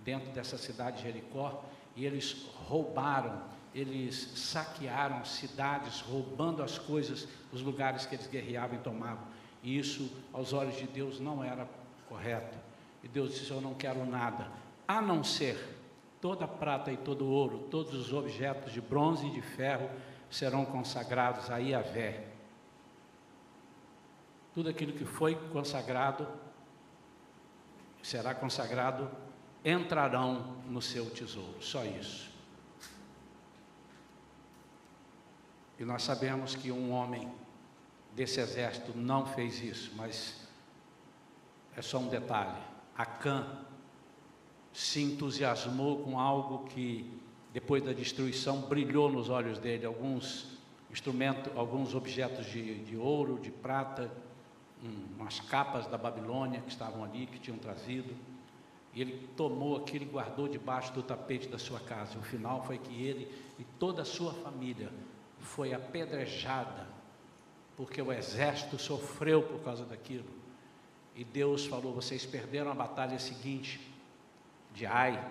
[0.06, 1.66] dentro dessa cidade de Jericó,
[1.98, 8.82] e eles roubaram, eles saquearam cidades, roubando as coisas, os lugares que eles guerreavam e
[8.82, 9.24] tomavam.
[9.62, 11.68] E isso, aos olhos de Deus, não era
[12.10, 12.58] correto.
[13.04, 14.52] E Deus disse: Eu não quero nada,
[14.88, 15.78] a não ser
[16.20, 19.88] toda a prata e todo o ouro, todos os objetos de bronze e de ferro
[20.28, 22.26] serão consagrados a Iavé.
[24.56, 26.28] Tudo aquilo que foi consagrado
[28.02, 29.08] será consagrado
[29.64, 31.62] entrarão no seu tesouro.
[31.62, 32.37] Só isso.
[35.80, 37.32] E nós sabemos que um homem
[38.16, 40.36] desse exército não fez isso, mas
[41.76, 42.58] é só um detalhe.
[42.98, 43.46] Acã
[44.74, 47.12] se entusiasmou com algo que
[47.54, 50.58] depois da destruição brilhou nos olhos dele, alguns
[50.92, 54.12] instrumentos, alguns objetos de, de ouro, de prata,
[55.18, 58.16] umas capas da Babilônia que estavam ali, que tinham trazido.
[58.94, 62.18] E ele tomou aquilo e guardou debaixo do tapete da sua casa.
[62.18, 64.92] O final foi que ele e toda a sua família
[65.48, 66.86] foi apedrejada,
[67.76, 70.30] porque o exército sofreu por causa daquilo.
[71.16, 73.80] E Deus falou: vocês perderam a batalha seguinte
[74.74, 75.24] de Ai,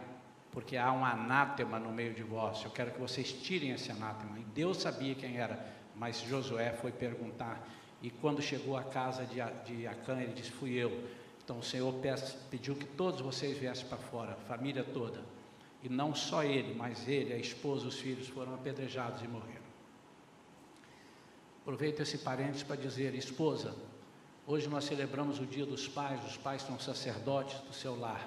[0.51, 2.65] porque há um anátema no meio de vós.
[2.65, 4.39] Eu quero que vocês tirem esse anátema.
[4.39, 7.65] E Deus sabia quem era, mas Josué foi perguntar.
[8.03, 11.05] E quando chegou à casa de, de Acã, ele disse: Fui eu.
[11.45, 11.95] Então o Senhor
[12.51, 15.21] pediu que todos vocês viessem para fora, família toda.
[15.83, 19.56] E não só ele, mas ele, a esposa, os filhos foram apedrejados e morreram.
[21.67, 23.75] Aproveito esse parênteses para dizer, esposa,
[24.47, 28.25] hoje nós celebramos o dia dos pais, os pais são sacerdotes do seu lar.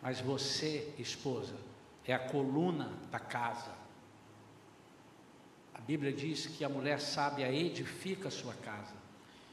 [0.00, 1.54] Mas você, esposa,
[2.06, 3.70] é a coluna da casa.
[5.74, 8.94] A Bíblia diz que a mulher sábia edifica a sua casa.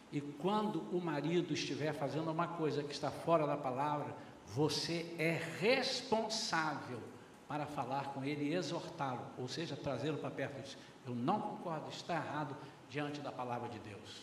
[0.10, 4.16] E quando o marido estiver fazendo uma coisa que está fora da palavra,
[4.48, 7.02] você é responsável
[7.46, 11.42] para falar com ele e exortá-lo, ou seja, trazê-lo para perto e dizer, eu não
[11.42, 12.56] concordo, está errado
[12.92, 14.22] diante da palavra de Deus.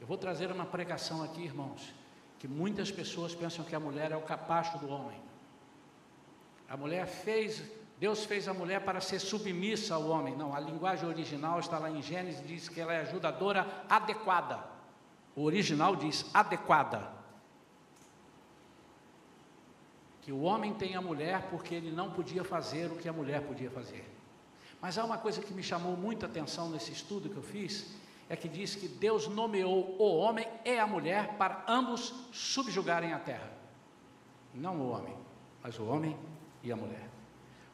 [0.00, 1.94] Eu vou trazer uma pregação aqui, irmãos,
[2.38, 5.20] que muitas pessoas pensam que a mulher é o capacho do homem.
[6.68, 7.62] A mulher fez
[7.98, 10.36] Deus fez a mulher para ser submissa ao homem.
[10.36, 14.62] Não, a linguagem original está lá em Gênesis, diz que ela é ajudadora adequada.
[15.34, 17.10] O original diz adequada.
[20.20, 23.40] Que o homem tem a mulher porque ele não podia fazer o que a mulher
[23.46, 24.04] podia fazer.
[24.80, 27.94] Mas há uma coisa que me chamou muita atenção nesse estudo que eu fiz,
[28.28, 33.18] é que diz que Deus nomeou o homem e a mulher para ambos subjugarem a
[33.18, 33.50] terra.
[34.52, 35.16] Não o homem,
[35.62, 36.16] mas o homem
[36.62, 37.08] e a mulher.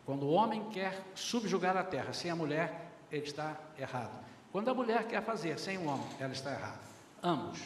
[0.05, 4.13] Quando o homem quer subjugar a terra sem a mulher, ele está errado.
[4.51, 6.81] Quando a mulher quer fazer sem o homem, ela está errada.
[7.23, 7.61] Ambos.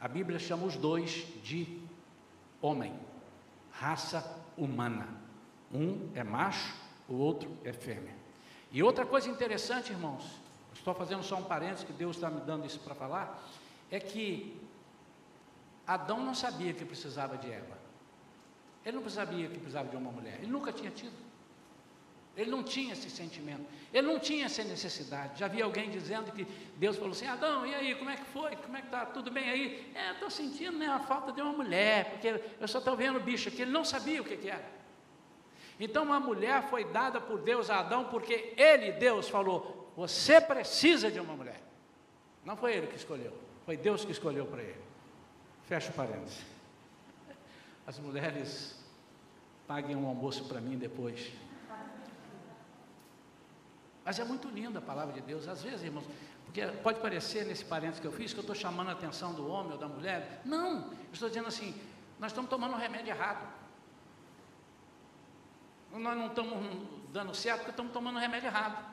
[0.00, 1.80] A Bíblia chama os dois de
[2.60, 2.92] homem,
[3.70, 5.08] raça humana.
[5.72, 6.74] Um é macho,
[7.08, 8.14] o outro é fêmea.
[8.72, 10.24] E outra coisa interessante, irmãos,
[10.74, 13.42] estou fazendo só um parênteses que Deus está me dando isso para falar,
[13.90, 14.60] é que
[15.86, 17.78] Adão não sabia que precisava de Eva.
[18.84, 20.38] Ele não sabia que precisava de uma mulher.
[20.42, 21.24] Ele nunca tinha tido.
[22.36, 23.64] Ele não tinha esse sentimento.
[23.92, 25.38] Ele não tinha essa necessidade.
[25.38, 26.44] Já havia alguém dizendo que
[26.76, 28.56] Deus falou assim: Adão, e aí, como é que foi?
[28.56, 29.06] Como é que está?
[29.06, 29.92] Tudo bem aí?
[29.94, 33.20] É, estou sentindo né, a falta de uma mulher, porque eu só estou vendo o
[33.20, 33.62] bicho aqui.
[33.62, 34.83] Ele não sabia o que, que era.
[35.78, 41.10] Então, a mulher foi dada por Deus a Adão, porque ele, Deus, falou: Você precisa
[41.10, 41.60] de uma mulher.
[42.44, 43.32] Não foi ele que escolheu,
[43.64, 44.80] foi Deus que escolheu para ele.
[45.66, 46.44] Fecha o parênteses.
[47.86, 48.76] As mulheres
[49.66, 51.32] paguem um almoço para mim depois.
[54.04, 55.48] Mas é muito linda a palavra de Deus.
[55.48, 56.04] Às vezes, irmãos,
[56.44, 59.48] porque pode parecer nesse parênteses que eu fiz que eu estou chamando a atenção do
[59.48, 60.42] homem ou da mulher.
[60.44, 61.74] Não, eu estou dizendo assim:
[62.18, 63.63] nós estamos tomando um remédio errado.
[65.94, 68.84] Nós não estamos dando certo porque estamos tomando remédio errado.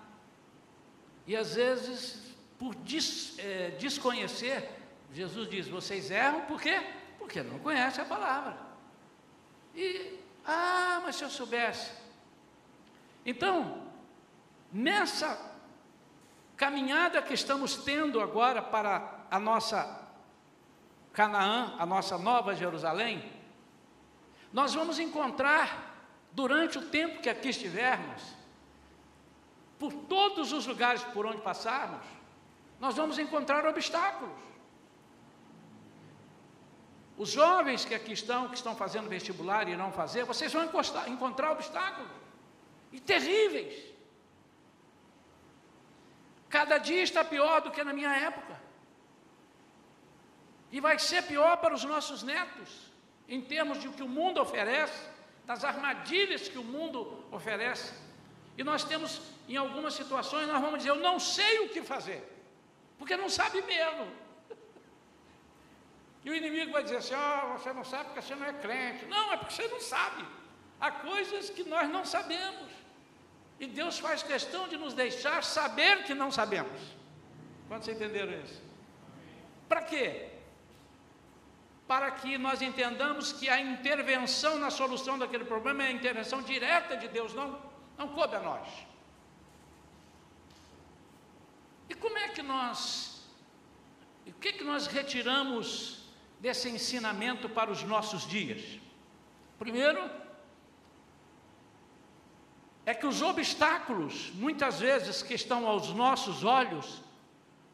[1.27, 4.69] E às vezes, por des, é, desconhecer,
[5.11, 6.81] Jesus diz: vocês erram por quê?
[7.17, 8.57] Porque não conhecem a palavra.
[9.75, 11.91] E, ah, mas se eu soubesse.
[13.25, 13.91] Então,
[14.71, 15.37] Nessa
[16.55, 19.99] caminhada que estamos tendo agora para a nossa
[21.11, 23.29] Canaã, a nossa nova Jerusalém,
[24.53, 25.90] nós vamos encontrar,
[26.31, 28.21] durante o tempo que aqui estivermos,
[29.77, 32.05] por todos os lugares por onde passarmos,
[32.79, 34.39] nós vamos encontrar obstáculos.
[37.17, 40.63] Os jovens que aqui estão, que estão fazendo vestibular e irão fazer, vocês vão
[41.07, 42.11] encontrar obstáculos,
[42.91, 43.91] e terríveis.
[46.49, 48.59] Cada dia está pior do que na minha época.
[50.71, 52.91] E vai ser pior para os nossos netos,
[53.27, 55.09] em termos de o que o mundo oferece,
[55.51, 57.93] das armadilhas que o mundo oferece.
[58.57, 62.23] E nós temos, em algumas situações, nós vamos dizer, eu não sei o que fazer,
[62.97, 64.07] porque não sabe mesmo.
[66.23, 69.05] E o inimigo vai dizer assim, oh, você não sabe porque você não é crente.
[69.07, 70.25] Não, é porque você não sabe.
[70.79, 72.71] Há coisas que nós não sabemos.
[73.59, 76.79] E Deus faz questão de nos deixar saber que não sabemos.
[77.67, 78.61] Quantos entenderam isso?
[79.67, 80.30] Para quê?
[81.91, 86.95] Para que nós entendamos que a intervenção na solução daquele problema é a intervenção direta
[86.95, 87.61] de Deus, não,
[87.97, 88.65] não coube a nós.
[91.89, 93.27] E como é que nós,
[94.25, 96.05] o que, que nós retiramos
[96.39, 98.79] desse ensinamento para os nossos dias?
[99.59, 100.09] Primeiro,
[102.85, 107.01] é que os obstáculos, muitas vezes que estão aos nossos olhos,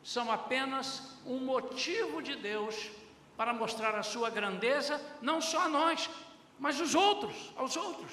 [0.04, 2.97] são apenas um motivo de Deus
[3.38, 6.10] para mostrar a sua grandeza, não só a nós,
[6.60, 8.12] mas os outros, aos outros.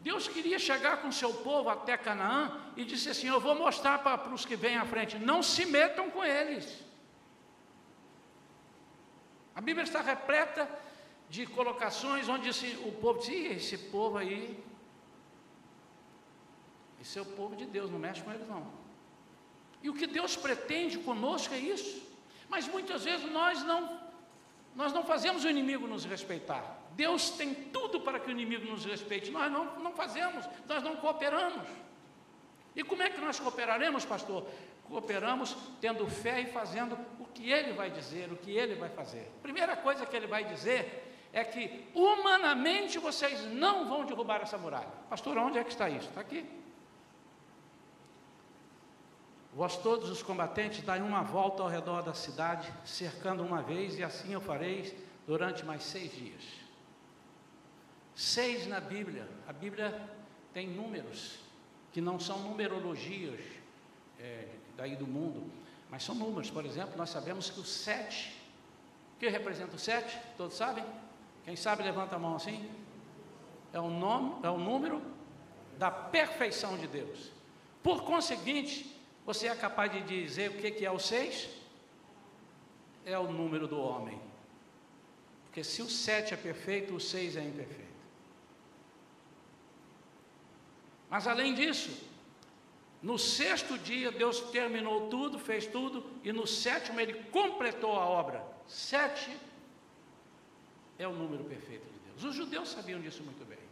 [0.00, 4.28] Deus queria chegar com seu povo até Canaã e disse assim: Eu vou mostrar para,
[4.28, 6.84] os que vêm à frente, não se metam com eles.
[9.54, 10.68] A Bíblia está repleta
[11.30, 14.62] de colocações onde esse, o povo diz, esse povo aí,
[17.00, 18.66] esse é o povo de Deus, não mexe com eles não.
[19.82, 22.03] E o que Deus pretende conosco é isso.
[22.54, 23.98] Mas muitas vezes nós não,
[24.76, 26.62] nós não fazemos o inimigo nos respeitar.
[26.92, 29.28] Deus tem tudo para que o inimigo nos respeite.
[29.32, 31.66] Nós não, não fazemos, nós não cooperamos.
[32.76, 34.46] E como é que nós cooperaremos, pastor?
[34.84, 39.28] Cooperamos tendo fé e fazendo o que ele vai dizer, o que ele vai fazer.
[39.42, 44.94] Primeira coisa que ele vai dizer é que humanamente vocês não vão derrubar essa muralha.
[45.10, 46.08] Pastor, onde é que está isso?
[46.08, 46.46] Está aqui.
[49.54, 54.02] Vós todos os combatentes dai uma volta ao redor da cidade, cercando uma vez, e
[54.02, 54.98] assim eu farei
[55.28, 56.42] durante mais seis dias.
[58.16, 59.28] Seis na Bíblia.
[59.46, 60.08] A Bíblia
[60.52, 61.38] tem números
[61.92, 63.40] que não são numerologias
[64.18, 65.48] é, daí do mundo,
[65.88, 66.50] mas são números.
[66.50, 68.36] Por exemplo, nós sabemos que o sete,
[69.14, 70.18] o que representa o sete?
[70.36, 70.84] Todos sabem?
[71.44, 72.68] Quem sabe levanta a mão assim.
[73.72, 75.00] É o nome, é o número
[75.78, 77.30] da perfeição de Deus.
[77.82, 78.93] Por conseguinte,
[79.24, 81.48] você é capaz de dizer o que é o seis?
[83.04, 84.20] É o número do homem.
[85.44, 87.84] Porque se o sete é perfeito, o seis é imperfeito.
[91.08, 91.90] Mas além disso,
[93.00, 98.44] no sexto dia Deus terminou tudo, fez tudo, e no sétimo ele completou a obra.
[98.66, 99.30] Sete
[100.98, 102.24] é o número perfeito de Deus.
[102.24, 103.63] Os judeus sabiam disso muito bem.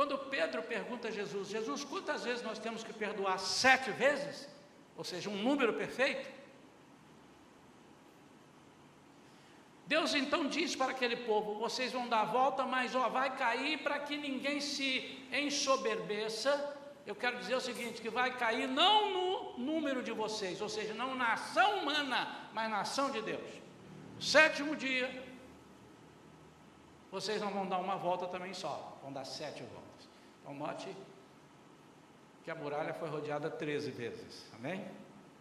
[0.00, 3.38] Quando Pedro pergunta a Jesus: Jesus, quantas vezes nós temos que perdoar?
[3.38, 4.48] Sete vezes?
[4.96, 6.26] Ou seja, um número perfeito?
[9.86, 13.82] Deus então diz para aquele povo: vocês vão dar a volta, mas ó, vai cair
[13.82, 14.90] para que ninguém se
[15.30, 16.50] ensoberbeça.
[17.06, 20.94] Eu quero dizer o seguinte: que vai cair não no número de vocês, ou seja,
[20.94, 23.50] não na ação humana, mas na ação de Deus.
[24.18, 25.28] Sétimo dia,
[27.12, 29.79] vocês não vão dar uma volta também só, vão dar sete voltas.
[30.50, 30.96] Então, note
[32.42, 34.84] que a muralha foi rodeada 13 vezes, amém?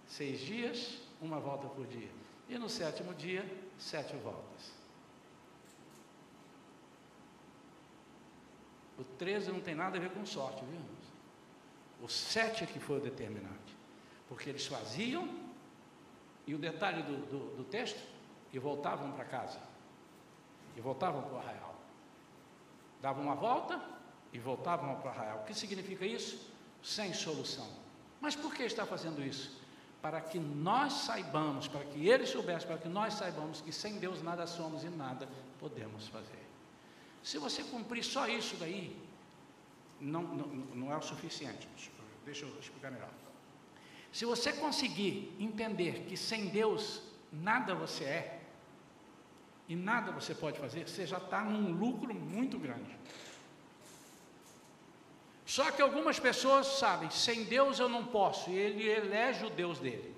[0.05, 2.09] Seis dias, uma volta por dia.
[2.47, 3.43] E no sétimo dia,
[3.79, 4.71] sete voltas.
[8.99, 10.79] O 13 não tem nada a ver com sorte, viu?
[12.01, 13.75] O sete é que foi o determinante.
[14.27, 15.27] Porque eles faziam,
[16.45, 17.99] e o detalhe do, do, do texto,
[18.53, 19.59] e voltavam para casa.
[20.75, 21.75] E voltavam para o arraial.
[23.01, 23.98] Davam uma volta
[24.31, 25.39] e voltavam para arraial.
[25.39, 26.51] O que significa isso?
[26.83, 27.67] Sem solução.
[28.21, 29.59] Mas por que está fazendo isso?
[30.01, 34.21] para que nós saibamos, para que ele soubesse, para que nós saibamos que sem Deus
[34.21, 35.27] nada somos e nada
[35.59, 36.47] podemos fazer.
[37.21, 38.95] Se você cumprir só isso daí,
[39.99, 41.67] não, não, não é o suficiente.
[42.25, 43.09] Deixa eu explicar melhor.
[44.11, 47.01] Se você conseguir entender que sem Deus
[47.31, 48.39] nada você é,
[49.67, 52.97] e nada você pode fazer, você já está num lucro muito grande.
[55.49, 59.79] Só que algumas pessoas sabem, sem Deus eu não posso, e ele elege o Deus
[59.79, 60.15] dele.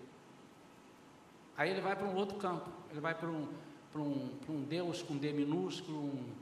[1.56, 3.48] Aí ele vai para um outro campo, ele vai para um,
[3.94, 6.36] para um, para um Deus com D minúsculo, um,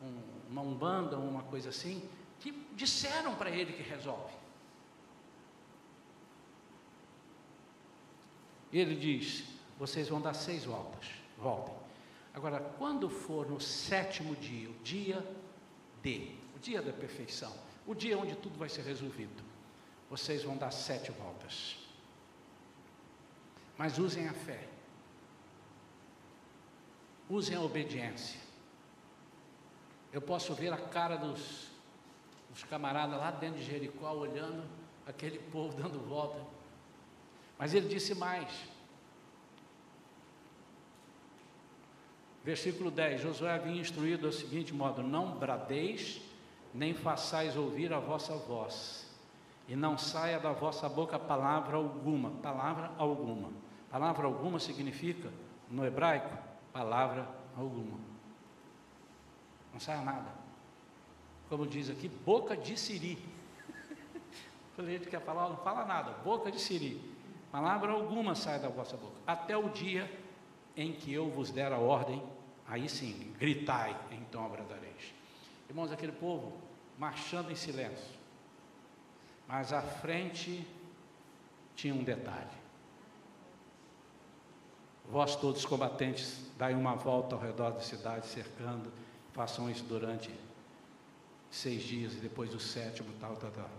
[0.00, 4.32] um, uma umbanda, uma coisa assim, que disseram para ele que resolve.
[8.72, 9.42] Ele diz:
[9.76, 11.74] vocês vão dar seis voltas, voltem.
[12.32, 15.36] Agora, quando for no sétimo dia, o dia
[16.00, 19.44] D, o dia da perfeição, o dia onde tudo vai ser resolvido.
[20.10, 21.76] Vocês vão dar sete voltas.
[23.78, 24.68] Mas usem a fé.
[27.28, 28.40] Usem a obediência.
[30.12, 31.68] Eu posso ver a cara dos,
[32.50, 34.64] dos camaradas lá dentro de Jericó olhando
[35.06, 36.40] aquele povo dando volta.
[37.58, 38.48] Mas ele disse mais.
[42.44, 46.20] Versículo 10: Josué havia instruído ao seguinte modo: Não bradeis
[46.76, 49.06] nem façais ouvir a vossa voz,
[49.66, 53.50] e não saia da vossa boca palavra alguma, palavra alguma.
[53.90, 55.32] Palavra alguma significa,
[55.70, 56.36] no hebraico,
[56.72, 57.98] palavra alguma.
[59.72, 60.28] Não saia nada.
[61.48, 63.18] Como diz aqui, boca de siri.
[64.76, 67.00] Quando a gente quer falar, não fala nada, boca de siri.
[67.50, 70.10] Palavra alguma sai da vossa boca, até o dia
[70.76, 72.22] em que eu vos der a ordem,
[72.68, 75.14] aí sim, gritai, então abradareis.
[75.68, 76.65] Irmãos, aquele povo
[76.98, 78.16] marchando em silêncio.
[79.46, 80.66] Mas à frente
[81.74, 82.56] tinha um detalhe.
[85.08, 88.92] Vós todos combatentes, dai uma volta ao redor da cidade, cercando,
[89.32, 90.34] façam isso durante
[91.50, 93.70] seis dias e depois o sétimo, tal, tal, tal.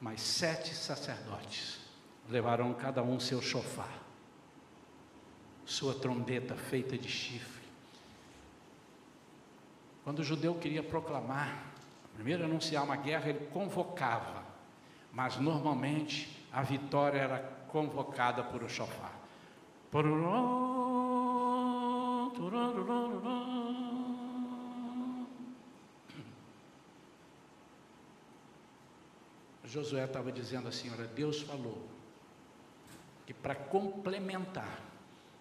[0.00, 1.78] Mas sete sacerdotes
[2.28, 4.02] levarão cada um seu chofar,
[5.64, 7.64] sua trombeta feita de chifre.
[10.02, 11.75] Quando o judeu queria proclamar
[12.16, 14.42] Primeiro anunciar uma guerra, ele convocava,
[15.12, 17.38] mas normalmente a vitória era
[17.68, 19.12] convocada por o chofar.
[29.64, 31.86] Josué estava dizendo assim: olha, Deus falou
[33.26, 34.80] que para complementar,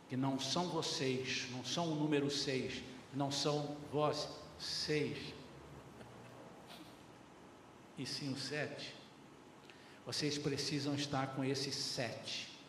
[0.09, 4.27] que não são vocês, não são o número seis, não são vós
[4.59, 5.33] seis,
[7.97, 8.93] e sim o sete,
[10.05, 12.59] vocês precisam estar com esse sete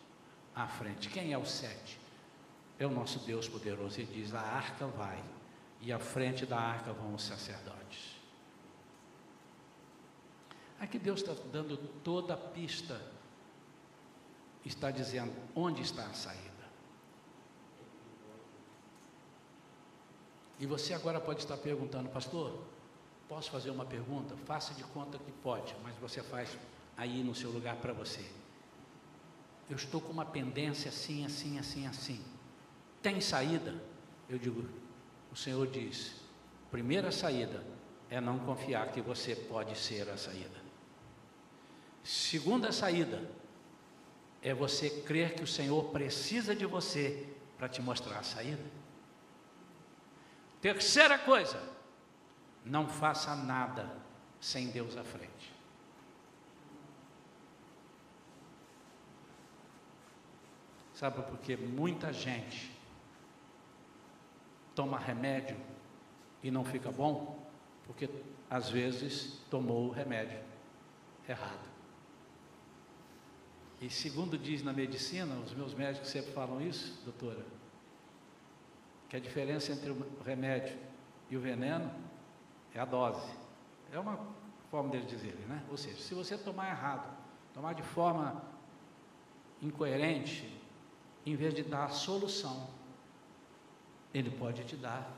[0.55, 1.09] à frente.
[1.09, 1.99] Quem é o sete?
[2.79, 4.01] É o nosso Deus poderoso.
[4.01, 5.22] Ele diz: a arca vai,
[5.81, 8.16] e à frente da arca vão os sacerdotes.
[10.79, 13.01] Aqui Deus está dando toda a pista,
[14.64, 16.47] está dizendo onde está a saída.
[20.59, 22.62] E você agora pode estar perguntando, pastor,
[23.29, 24.37] Posso fazer uma pergunta?
[24.45, 26.57] Faça de conta que pode, mas você faz
[26.97, 28.24] aí no seu lugar para você.
[29.68, 32.24] Eu estou com uma pendência assim, assim, assim, assim.
[33.03, 33.74] Tem saída?
[34.29, 34.68] Eu digo,
[35.33, 36.14] o Senhor diz:
[36.70, 37.64] primeira saída
[38.09, 40.64] é não confiar que você pode ser a saída.
[42.05, 43.29] Segunda saída
[44.41, 47.27] é você crer que o Senhor precisa de você
[47.59, 48.62] para te mostrar a saída.
[50.61, 51.61] Terceira coisa,
[52.66, 53.88] Não faça nada
[54.40, 55.54] sem Deus à frente.
[60.92, 62.72] Sabe por que muita gente
[64.74, 65.56] toma remédio
[66.42, 67.46] e não fica bom?
[67.86, 68.10] Porque
[68.50, 70.40] às vezes tomou o remédio
[71.28, 71.66] errado.
[73.80, 77.44] E segundo diz na medicina, os meus médicos sempre falam isso, doutora,
[79.08, 80.76] que a diferença entre o remédio
[81.30, 81.90] e o veneno
[82.77, 83.31] é a dose.
[83.91, 84.18] É uma
[84.70, 85.62] forma deles dizerem, né?
[85.70, 87.09] Ou seja, se você tomar errado,
[87.55, 88.43] tomar de forma
[89.62, 90.61] incoerente,
[91.24, 92.68] em vez de dar a solução,
[94.12, 95.11] ele pode te dar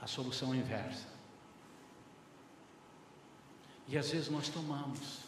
[0.00, 1.06] a solução inversa.
[3.88, 5.20] E às vezes nós tomamos,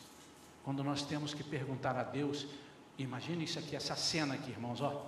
[0.64, 2.46] quando nós temos que perguntar a Deus,
[2.98, 5.06] imagine isso aqui, essa cena aqui, irmãos, ó.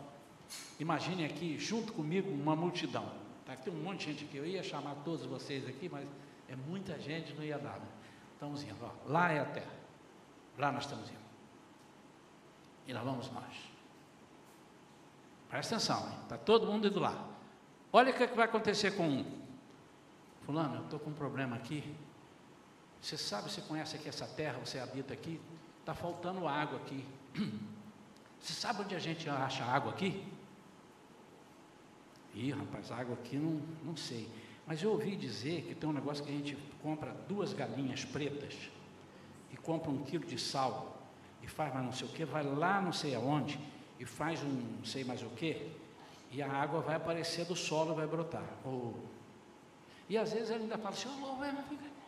[0.79, 3.11] Imagine aqui, junto comigo, uma multidão.
[3.51, 3.57] Tá?
[3.57, 4.36] Tem um monte de gente aqui.
[4.36, 6.07] Eu ia chamar todos vocês aqui, mas
[6.48, 7.78] é muita gente, não ia dar.
[7.80, 7.86] Né?
[8.34, 8.90] Estamos indo, ó.
[9.11, 9.74] Lá é a terra.
[10.57, 11.18] Lá nós estamos indo.
[12.86, 13.70] E lá vamos nós.
[15.48, 17.28] Presta atenção, está todo mundo indo lá.
[17.92, 19.40] Olha o que, é que vai acontecer com um.
[20.42, 21.96] Fulano, eu estou com um problema aqui.
[23.01, 25.40] Você sabe, você conhece aqui essa terra, você habita aqui,
[25.80, 27.05] está faltando água aqui.
[28.40, 30.26] Você sabe onde a gente acha água aqui?
[32.35, 34.28] Ih, rapaz, água aqui não, não sei.
[34.66, 38.70] Mas eu ouvi dizer que tem um negócio que a gente compra duas galinhas pretas
[39.53, 41.03] e compra um quilo de sal
[41.43, 43.59] e faz mais não sei o que, vai lá não sei aonde
[43.99, 45.72] e faz um não sei mais o que,
[46.31, 48.45] e a água vai aparecer do solo, vai brotar.
[50.09, 51.37] E às vezes ele ainda fala assim, oh,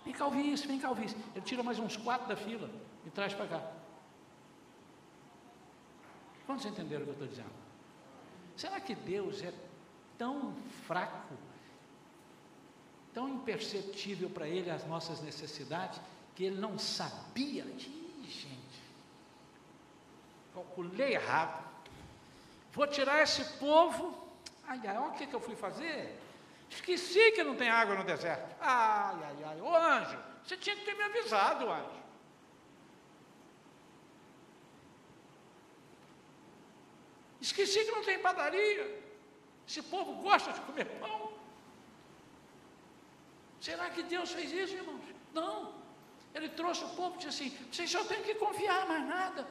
[0.05, 1.16] vem cá ouvir isso, vem cá ouvir isso.
[1.35, 2.70] Ele tira mais uns quatro da fila
[3.05, 3.73] e traz para cá.
[6.47, 7.53] Quantos entenderam o que eu estou dizendo?
[8.57, 9.53] Será que Deus é
[10.19, 10.55] tão
[10.87, 11.35] fraco,
[13.13, 16.01] tão imperceptível para Ele as nossas necessidades,
[16.35, 17.65] que Ele não sabia?
[17.65, 18.83] Ih, gente,
[20.55, 21.63] calculei errado.
[22.73, 24.19] Vou tirar esse povo.
[24.67, 26.19] Ai, ai, olha o que, que eu fui fazer.
[26.71, 28.57] Esqueci que não tem água no deserto.
[28.61, 29.61] Ai, ai, ai.
[29.61, 32.03] Ô anjo, você tinha que ter me avisado, anjo.
[37.41, 39.01] Esqueci que não tem padaria.
[39.69, 41.33] Esse povo gosta de comer pão.
[43.61, 45.03] Será que Deus fez isso, irmãos?
[45.33, 45.73] Não.
[46.35, 49.47] Ele trouxe o povo e disse assim: vocês só têm que confiar, mais nada.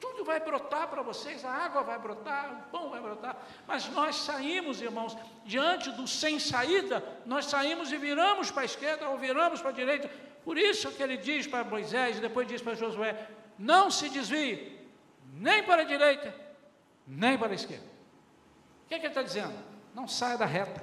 [0.00, 3.36] Tudo vai brotar para vocês, a água vai brotar, o pão vai brotar.
[3.66, 9.10] Mas nós saímos, irmãos, diante do sem saída, nós saímos e viramos para a esquerda
[9.10, 10.08] ou viramos para a direita.
[10.42, 14.80] Por isso que ele diz para Moisés e depois diz para Josué: não se desvie,
[15.34, 16.34] nem para a direita,
[17.10, 17.86] nem para a esquerda.
[18.84, 19.52] O que, é que ele está dizendo?
[19.92, 20.80] Não saia da reta.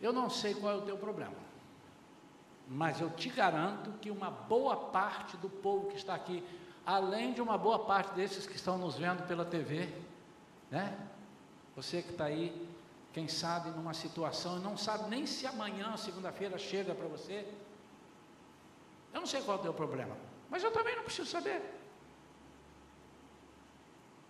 [0.00, 1.36] Eu não sei qual é o teu problema,
[2.68, 6.44] mas eu te garanto que uma boa parte do povo que está aqui,
[6.84, 9.88] além de uma boa parte desses que estão nos vendo pela TV,
[10.70, 10.98] né?
[11.74, 12.68] Você que está aí,
[13.12, 17.46] quem sabe numa situação não sabe nem se amanhã, segunda-feira, chega para você.
[19.14, 20.16] Eu não sei qual é o teu problema,
[20.50, 21.60] mas eu também não preciso saber.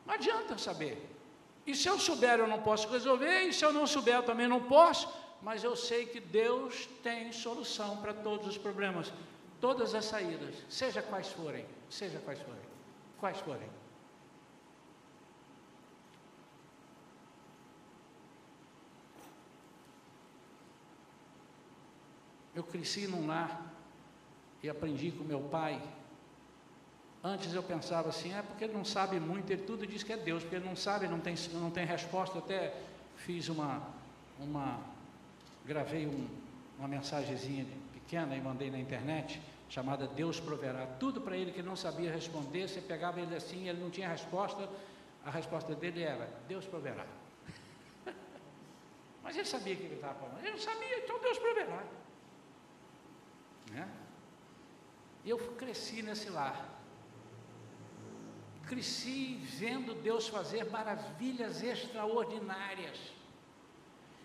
[0.07, 1.17] Não adianta saber.
[1.67, 4.47] E se eu souber, eu não posso resolver, e se eu não souber, eu também
[4.47, 5.13] não posso,
[5.43, 9.13] mas eu sei que Deus tem solução para todos os problemas,
[9.61, 12.63] todas as saídas, seja quais forem, seja quais forem,
[13.19, 13.69] quais forem.
[22.55, 23.75] Eu cresci num lar
[24.63, 25.83] e aprendi com meu pai.
[27.27, 30.17] Antes eu pensava assim, é porque ele não sabe muito, ele tudo diz que é
[30.17, 32.39] Deus, porque ele não sabe, não tem, não tem resposta.
[32.39, 32.73] Até
[33.17, 33.83] fiz uma,
[34.39, 34.79] uma
[35.65, 36.29] gravei um,
[36.79, 40.87] uma mensagenzinha pequena e mandei na internet, chamada Deus proverá.
[41.01, 44.69] Tudo para ele que não sabia responder, você pegava ele assim, ele não tinha resposta,
[45.25, 47.07] a resposta dele era, Deus proverá.
[49.25, 50.39] Mas ele sabia que ele estava falando.
[50.39, 51.83] Ele não sabia, então Deus proverá.
[53.73, 53.89] Né?
[55.25, 56.76] Eu cresci nesse lar.
[58.67, 62.99] Cresci vendo Deus fazer maravilhas extraordinárias.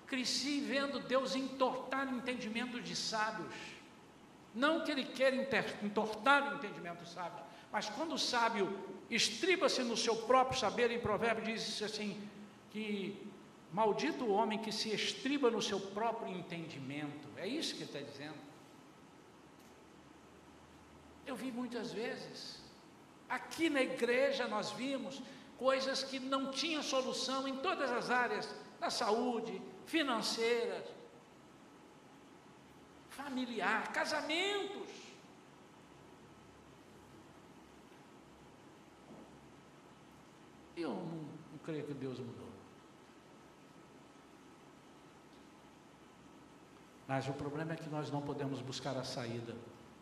[0.07, 3.53] Cresci vendo Deus entortar o entendimento de sábios.
[4.53, 5.35] Não que Ele queira
[5.83, 8.77] entortar o entendimento dos sábios, mas quando o sábio
[9.09, 12.21] estriba-se no seu próprio saber, em provérbio diz assim,
[12.71, 13.31] que
[13.71, 17.29] maldito o homem que se estriba no seu próprio entendimento.
[17.37, 18.35] É isso que ele está dizendo.
[21.25, 22.59] Eu vi muitas vezes.
[23.31, 25.21] Aqui na igreja nós vimos
[25.57, 30.83] coisas que não tinham solução em todas as áreas, da saúde, financeiras,
[33.09, 34.89] familiar, casamentos.
[40.75, 41.05] Eu não,
[41.53, 42.49] não creio que Deus mudou.
[47.07, 49.55] Mas o problema é que nós não podemos buscar a saída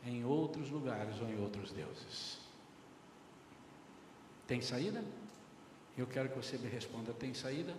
[0.03, 2.49] em outros lugares ou em outros deuses.
[4.50, 5.04] Tem saída?
[5.95, 7.72] Eu quero que você me responda: tem saída?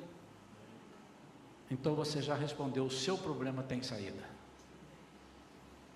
[1.69, 4.23] Então você já respondeu: o seu problema tem saída.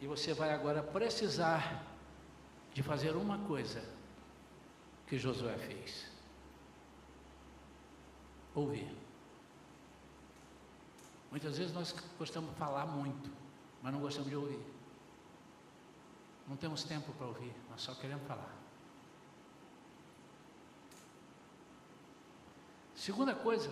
[0.01, 1.87] E você vai agora precisar
[2.72, 3.85] de fazer uma coisa
[5.07, 6.11] que Josué fez:
[8.53, 8.93] ouvir.
[11.31, 13.31] Muitas vezes nós gostamos de falar muito,
[13.81, 14.59] mas não gostamos de ouvir.
[16.49, 18.53] Não temos tempo para ouvir, nós só queremos falar.
[23.05, 23.70] Segunda coisa,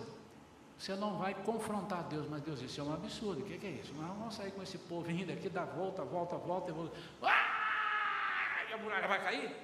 [0.77, 3.71] você não vai confrontar Deus, mas Deus, isso é um absurdo, o que, que é
[3.71, 3.91] isso?
[3.95, 6.95] Nós vamos sair com esse povo vindo aqui, dá volta, volta, volta, e volta.
[7.23, 8.73] Ah!
[8.75, 9.55] A muralha vai cair?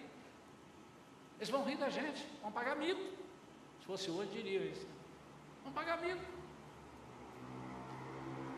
[1.38, 3.00] Eles vão rir da gente, vão pagar mico.
[3.80, 4.88] Se fosse hoje, diria isso.
[5.64, 6.26] Vão pagar mico.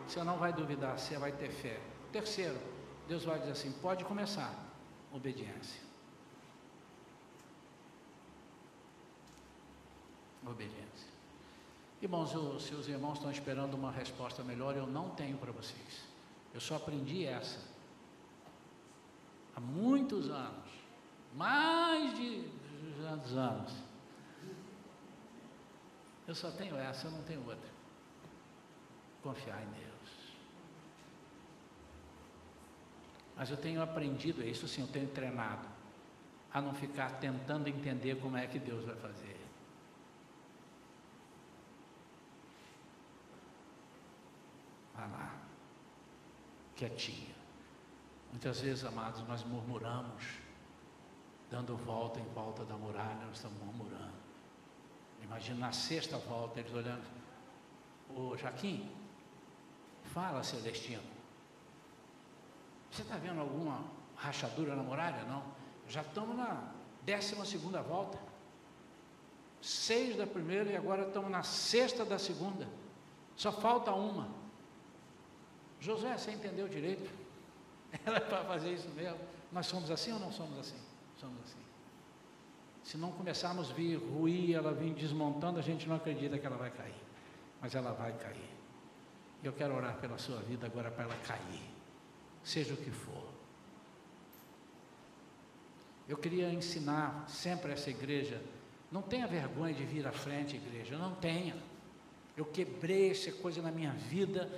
[0.08, 1.78] Você não vai duvidar, você vai ter fé.
[2.14, 2.58] Terceiro,
[3.10, 4.54] Deus vai dizer assim: pode começar,
[5.12, 5.91] obediência.
[10.46, 11.12] Obediência.
[12.02, 16.04] Irmãos, eu, se os irmãos estão esperando uma resposta melhor, eu não tenho para vocês.
[16.54, 17.60] Eu só aprendi essa
[19.56, 20.70] há muitos anos,
[21.36, 22.48] mais de
[22.98, 23.74] 200 anos.
[26.28, 27.70] Eu só tenho essa, eu não tenho outra.
[29.22, 29.92] Confiar em Deus.
[33.36, 35.68] Mas eu tenho aprendido, isso sim, eu tenho treinado,
[36.54, 39.40] a não ficar tentando entender como é que Deus vai fazer.
[44.94, 45.42] Vai lá,
[46.82, 47.36] quietinha.
[48.32, 50.24] Muitas vezes, amados, nós murmuramos,
[51.50, 54.22] dando volta em volta da muralha, nós estamos murmurando.
[55.22, 57.04] Imagina na sexta volta, eles olhando,
[58.16, 58.90] ô Jaquim,
[60.06, 61.04] fala, Celestino.
[62.90, 63.84] Você está vendo alguma
[64.16, 65.24] rachadura na muralha?
[65.26, 65.44] Não.
[65.88, 66.72] Já estamos na
[67.04, 68.18] décima segunda volta.
[69.62, 72.68] Seis da primeira e agora estamos na sexta da segunda.
[73.36, 74.41] Só falta uma.
[75.82, 77.10] Josué, você entendeu direito?
[78.06, 79.18] Era para fazer isso mesmo.
[79.52, 80.78] Nós somos assim ou não somos assim?
[81.20, 81.60] Somos assim.
[82.84, 86.56] Se não começarmos a vir ruir, ela vir desmontando, a gente não acredita que ela
[86.56, 86.94] vai cair.
[87.60, 88.50] Mas ela vai cair.
[89.44, 91.64] Eu quero orar pela sua vida agora para ela cair.
[92.44, 93.28] Seja o que for.
[96.08, 98.42] Eu queria ensinar sempre essa igreja.
[98.92, 100.98] Não tenha vergonha de vir à frente, igreja.
[100.98, 101.56] Não tenha.
[102.38, 104.50] Eu quebrei essa coisa na minha vida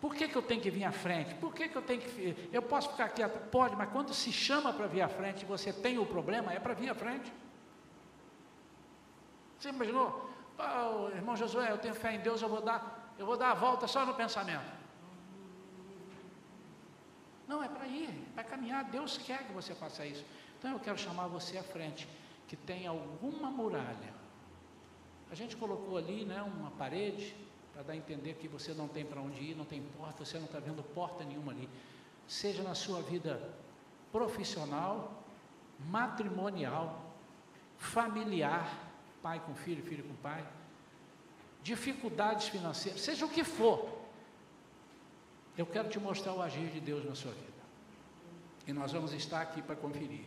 [0.00, 1.34] por que, que eu tenho que vir à frente?
[1.36, 2.48] Por que, que eu tenho que.
[2.52, 3.22] Eu posso ficar aqui?
[3.50, 6.74] Pode, mas quando se chama para vir à frente, você tem o problema, é para
[6.74, 7.32] vir à frente.
[9.58, 10.30] Você imaginou?
[10.58, 13.54] Oh, irmão Josué, eu tenho fé em Deus, eu vou dar, eu vou dar a
[13.54, 14.78] volta só no pensamento.
[17.46, 18.84] Não, é para ir, é para caminhar.
[18.84, 20.24] Deus quer que você faça isso.
[20.58, 22.08] Então eu quero chamar você à frente,
[22.46, 24.12] que tem alguma muralha.
[25.30, 27.34] A gente colocou ali né, uma parede,
[27.78, 30.36] para dar a entender que você não tem para onde ir, não tem porta, você
[30.36, 31.68] não está vendo porta nenhuma ali.
[32.26, 33.40] Seja na sua vida
[34.10, 35.22] profissional,
[35.88, 37.14] matrimonial,
[37.76, 38.90] familiar,
[39.22, 40.44] pai com filho, filho com pai,
[41.62, 43.88] dificuldades financeiras, seja o que for,
[45.56, 47.62] eu quero te mostrar o agir de Deus na sua vida.
[48.66, 50.24] E nós vamos estar aqui para conferir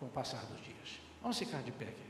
[0.00, 1.02] com o passar dos dias.
[1.20, 2.05] Vamos ficar de pé, querido.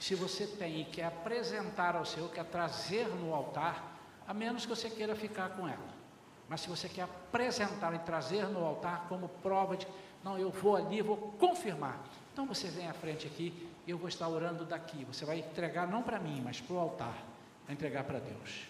[0.00, 4.70] Se você tem e quer apresentar ao Senhor, quer trazer no altar, a menos que
[4.70, 6.00] você queira ficar com ela.
[6.48, 9.86] Mas se você quer apresentar e trazer no altar como prova de,
[10.24, 12.02] não, eu vou ali, vou confirmar.
[12.32, 15.04] Então você vem à frente aqui, eu vou estar orando daqui.
[15.04, 17.22] Você vai entregar não para mim, mas para o altar.
[17.66, 18.66] Vai entregar para Deus.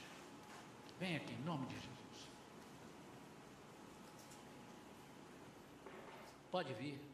[0.99, 2.28] Vem aqui, em nome de Jesus.
[6.51, 7.09] Pode vir.